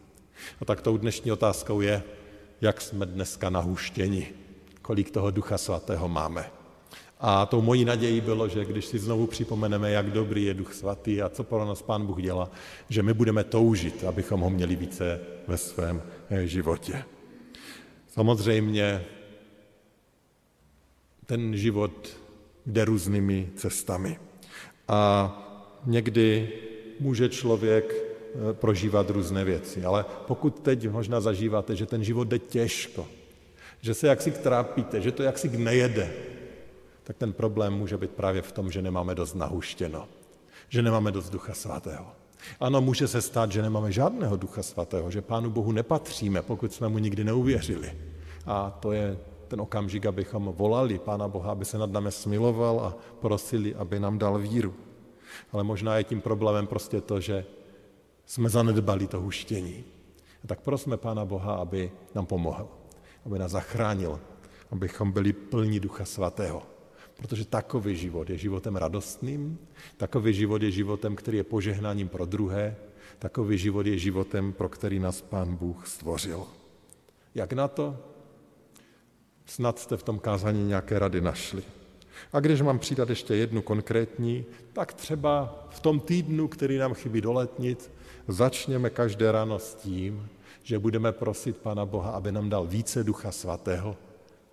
A 0.61 0.65
tak 0.65 0.81
tou 0.81 0.97
dnešní 0.97 1.31
otázkou 1.31 1.81
je, 1.81 2.03
jak 2.61 2.81
jsme 2.81 3.05
dneska 3.05 3.49
nahuštěni, 3.49 4.33
kolik 4.81 5.11
toho 5.11 5.31
Ducha 5.31 5.57
Svatého 5.57 6.07
máme. 6.09 6.56
A 7.19 7.45
tou 7.45 7.61
mojí 7.61 7.85
nadějí 7.85 8.21
bylo, 8.21 8.47
že 8.47 8.65
když 8.65 8.85
si 8.85 8.99
znovu 8.99 9.27
připomeneme, 9.27 9.91
jak 9.91 10.11
dobrý 10.11 10.43
je 10.43 10.53
Duch 10.53 10.73
Svatý 10.73 11.21
a 11.21 11.29
co 11.29 11.43
pro 11.43 11.65
nás 11.65 11.81
Pán 11.81 12.05
Bůh 12.05 12.21
dělá, 12.21 12.51
že 12.89 13.03
my 13.03 13.13
budeme 13.13 13.43
toužit, 13.43 14.03
abychom 14.03 14.41
ho 14.41 14.49
měli 14.49 14.75
více 14.75 15.19
ve 15.47 15.57
svém 15.57 16.01
eh, 16.29 16.47
životě. 16.47 17.03
Samozřejmě 18.07 19.05
ten 21.25 21.57
život 21.57 22.17
jde 22.65 22.85
různými 22.85 23.49
cestami. 23.55 24.19
A 24.87 25.31
někdy 25.85 26.49
může 26.99 27.29
člověk 27.29 27.93
eh, 27.93 28.53
prožívat 28.53 29.09
různé 29.09 29.43
věci, 29.43 29.85
ale 29.85 30.05
pokud 30.27 30.59
teď 30.59 30.89
možná 30.89 31.21
zažíváte, 31.21 31.75
že 31.75 31.85
ten 31.85 32.03
život 32.03 32.27
jde 32.27 32.39
těžko, 32.39 33.07
že 33.81 33.93
se 33.93 34.07
jaksi 34.07 34.31
trápíte, 34.31 35.01
že 35.01 35.11
to 35.11 35.23
jaksi 35.23 35.57
nejede, 35.57 36.13
tak 37.07 37.17
ten 37.17 37.33
problém 37.33 37.73
může 37.73 37.97
být 37.97 38.11
právě 38.11 38.41
v 38.41 38.51
tom, 38.51 38.71
že 38.71 38.81
nemáme 38.81 39.15
dost 39.15 39.35
nahuštěno, 39.35 40.07
že 40.69 40.81
nemáme 40.81 41.11
dost 41.11 41.29
Ducha 41.29 41.53
Svatého. 41.53 42.05
Ano, 42.59 42.81
může 42.81 43.07
se 43.07 43.21
stát, 43.21 43.51
že 43.51 43.61
nemáme 43.61 43.91
žádného 43.91 44.35
Ducha 44.35 44.63
Svatého, 44.63 45.11
že 45.11 45.21
Pánu 45.21 45.49
Bohu 45.49 45.71
nepatříme, 45.71 46.41
pokud 46.41 46.73
jsme 46.73 46.89
mu 46.89 46.97
nikdy 46.97 47.23
neuvěřili. 47.23 47.97
A 48.45 48.69
to 48.69 48.91
je 48.91 49.17
ten 49.47 49.61
okamžik, 49.61 50.05
abychom 50.05 50.53
volali 50.57 50.99
Pána 50.99 51.27
Boha, 51.27 51.51
aby 51.51 51.65
se 51.65 51.77
nad 51.77 51.91
námi 51.91 52.11
smiloval 52.11 52.79
a 52.79 52.95
prosili, 53.19 53.75
aby 53.75 53.99
nám 53.99 54.17
dal 54.17 54.39
víru. 54.39 54.73
Ale 55.51 55.63
možná 55.63 55.97
je 55.97 56.03
tím 56.03 56.21
problémem 56.21 56.67
prostě 56.67 57.01
to, 57.01 57.19
že 57.19 57.45
jsme 58.25 58.49
zanedbali 58.49 59.07
to 59.07 59.19
huštění. 59.19 59.83
A 60.43 60.47
tak 60.47 60.61
prosme 60.61 60.97
Pána 60.97 61.25
Boha, 61.25 61.55
aby 61.55 61.91
nám 62.15 62.25
pomohl, 62.25 62.67
aby 63.25 63.39
nás 63.39 63.51
zachránil, 63.51 64.19
abychom 64.71 65.11
byli 65.11 65.33
plní 65.33 65.79
Ducha 65.79 66.05
Svatého. 66.05 66.76
Protože 67.17 67.45
takový 67.45 67.95
život 67.95 68.29
je 68.29 68.37
životem 68.37 68.75
radostným, 68.75 69.59
takový 69.97 70.33
život 70.33 70.61
je 70.61 70.71
životem, 70.71 71.15
který 71.15 71.37
je 71.37 71.43
požehnáním 71.43 72.07
pro 72.07 72.25
druhé, 72.25 72.75
takový 73.19 73.57
život 73.57 73.85
je 73.85 73.97
životem, 73.97 74.53
pro 74.53 74.69
který 74.69 74.99
nás 74.99 75.21
Pán 75.21 75.55
Bůh 75.55 75.87
stvořil. 75.87 76.47
Jak 77.35 77.53
na 77.53 77.67
to? 77.67 77.97
Snad 79.45 79.79
jste 79.79 79.97
v 79.97 80.03
tom 80.03 80.19
kázání 80.19 80.67
nějaké 80.67 80.99
rady 80.99 81.21
našli. 81.21 81.63
A 82.33 82.39
když 82.39 82.61
mám 82.61 82.79
přidat 82.79 83.09
ještě 83.09 83.35
jednu 83.35 83.61
konkrétní, 83.61 84.45
tak 84.73 84.93
třeba 84.93 85.65
v 85.69 85.79
tom 85.79 85.99
týdnu, 85.99 86.47
který 86.47 86.77
nám 86.77 86.93
chybí 86.93 87.21
doletnit, 87.21 87.91
začněme 88.27 88.89
každé 88.89 89.31
ráno 89.31 89.59
s 89.59 89.75
tím, 89.75 90.29
že 90.63 90.79
budeme 90.79 91.11
prosit 91.11 91.57
Pana 91.57 91.85
Boha, 91.85 92.11
aby 92.11 92.31
nám 92.31 92.49
dal 92.49 92.67
více 92.67 93.03
Ducha 93.03 93.31
Svatého 93.31 93.95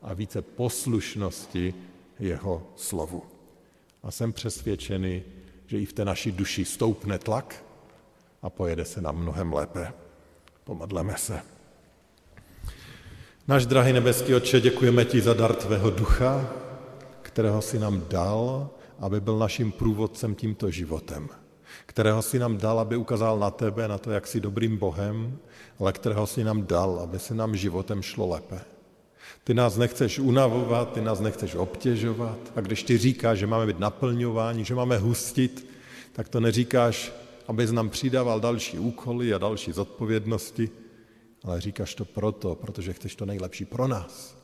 a 0.03 0.15
více 0.15 0.43
poslušnosti 0.43 1.75
jeho 2.19 2.73
slovu. 2.77 3.23
A 4.03 4.11
jsem 4.11 4.33
přesvědčený, 4.33 5.23
že 5.67 5.81
i 5.81 5.87
v 5.87 5.93
té 5.93 6.05
naší 6.05 6.33
duši 6.33 6.65
stoupne 6.65 7.19
tlak 7.19 7.65
a 8.43 8.51
pojede 8.51 8.85
se 8.85 9.01
nám 9.01 9.17
mnohem 9.17 9.53
lépe. 9.53 9.93
Pomodleme 10.65 11.17
se. 11.17 11.41
Náš 13.49 13.67
drahý 13.67 13.93
nebeský 13.93 14.35
Otče, 14.35 14.61
děkujeme 14.61 15.05
ti 15.05 15.21
za 15.21 15.35
dar 15.35 15.55
tvého 15.55 15.91
ducha, 15.91 16.51
kterého 17.23 17.63
si 17.63 17.79
nám 17.79 18.03
dal, 18.09 18.71
aby 18.99 19.21
byl 19.21 19.39
naším 19.39 19.73
průvodcem 19.73 20.35
tímto 20.35 20.71
životem. 20.71 21.29
Kterého 21.87 22.23
si 22.23 22.39
nám 22.39 22.57
dal, 22.57 22.81
aby 22.81 22.97
ukázal 22.97 23.39
na 23.39 23.51
tebe, 23.51 23.89
na 23.89 23.99
to, 23.99 24.11
jak 24.11 24.27
jsi 24.27 24.41
dobrým 24.41 24.77
Bohem, 24.77 25.39
ale 25.79 25.93
kterého 25.93 26.27
si 26.27 26.45
nám 26.45 26.67
dal, 26.67 27.01
aby 27.03 27.19
se 27.19 27.35
nám 27.35 27.57
životem 27.57 28.03
šlo 28.03 28.29
lépe. 28.29 28.74
Ty 29.45 29.55
nás 29.55 29.77
nechceš 29.77 30.19
unavovat, 30.19 30.93
ty 30.93 31.01
nás 31.01 31.21
nechceš 31.21 31.55
obtěžovat. 31.55 32.39
A 32.57 32.61
když 32.61 32.83
ty 32.83 32.99
říkáš, 32.99 33.39
že 33.39 33.47
máme 33.47 33.67
být 33.67 33.79
naplňováni, 33.79 34.65
že 34.65 34.75
máme 34.75 34.99
hustit, 34.99 35.67
tak 36.13 36.29
to 36.29 36.41
neříkáš, 36.41 37.13
abys 37.49 37.73
nám 37.73 37.91
přidával 37.91 38.41
další 38.41 38.79
úkoly 38.79 39.35
a 39.35 39.39
další 39.39 39.73
zodpovědnosti, 39.73 40.71
ale 41.45 41.61
říkáš 41.61 41.95
to 41.95 42.05
proto, 42.05 42.55
protože 42.55 42.93
chceš 42.93 43.17
to 43.17 43.27
nejlepší 43.27 43.65
pro 43.65 43.89
nás. 43.89 44.37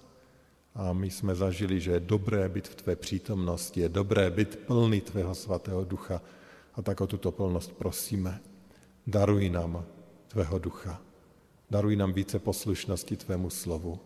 A 0.74 0.92
my 0.92 1.10
jsme 1.10 1.34
zažili, 1.34 1.80
že 1.80 1.90
je 1.90 2.00
dobré 2.00 2.48
být 2.48 2.68
v 2.68 2.74
tvé 2.74 2.96
přítomnosti, 2.96 3.80
je 3.80 3.88
dobré 3.88 4.30
být 4.30 4.56
plný 4.56 5.00
tvého 5.00 5.34
svatého 5.34 5.84
ducha. 5.84 6.22
A 6.74 6.82
tak 6.82 7.00
o 7.00 7.06
tuto 7.06 7.32
plnost 7.32 7.72
prosíme. 7.72 8.40
Daruj 9.06 9.50
nám 9.50 9.84
tvého 10.28 10.58
ducha. 10.58 11.00
Daruj 11.70 11.96
nám 11.96 12.12
více 12.12 12.38
poslušnosti 12.38 13.16
tvému 13.16 13.50
slovu 13.50 14.00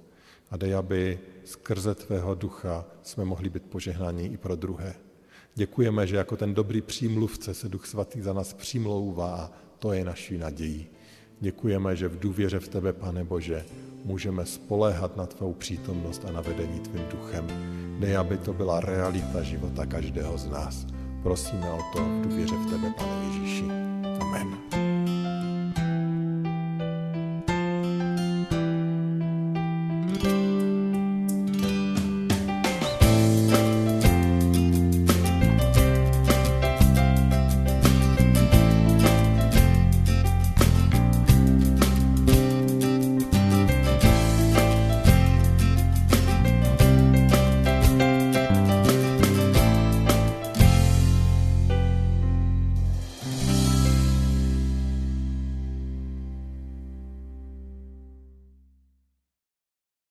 a 0.55 0.57
dej, 0.57 0.75
aby 0.75 1.19
skrze 1.45 1.95
tvého 1.95 2.35
ducha 2.35 2.85
jsme 3.03 3.25
mohli 3.25 3.51
být 3.51 3.63
požehnáni 3.63 4.27
i 4.27 4.37
pro 4.37 4.57
druhé. 4.57 4.95
Děkujeme, 5.55 6.07
že 6.07 6.17
jako 6.17 6.37
ten 6.37 6.55
dobrý 6.55 6.81
přímluvce 6.83 7.55
se 7.55 7.69
Duch 7.69 7.87
Svatý 7.87 8.21
za 8.21 8.33
nás 8.33 8.53
přimlouvá 8.53 9.35
a 9.35 9.51
to 9.79 9.93
je 9.93 10.05
naší 10.05 10.39
nadějí. 10.39 10.87
Děkujeme, 11.41 11.97
že 11.97 12.09
v 12.09 12.19
důvěře 12.19 12.59
v 12.59 12.69
tebe, 12.69 12.93
Pane 12.93 13.25
Bože, 13.25 13.65
můžeme 14.05 14.47
spoléhat 14.47 15.17
na 15.17 15.27
tvou 15.27 15.53
přítomnost 15.55 16.25
a 16.29 16.33
na 16.33 16.41
vedení 16.41 16.81
tvým 16.81 17.05
duchem. 17.11 17.47
Dej, 18.01 18.17
aby 18.17 18.39
to 18.39 18.53
byla 18.53 18.81
realita 18.81 19.43
života 19.43 19.87
každého 19.87 20.39
z 20.39 20.47
nás. 20.47 20.87
Prosíme 21.23 21.71
o 21.71 21.81
to 21.93 21.99
v 22.05 22.21
důvěře 22.23 22.55
v 22.55 22.71
tebe, 22.71 22.95
Pane 22.97 23.27
Ježíši. 23.27 23.65
Amen. 24.21 24.84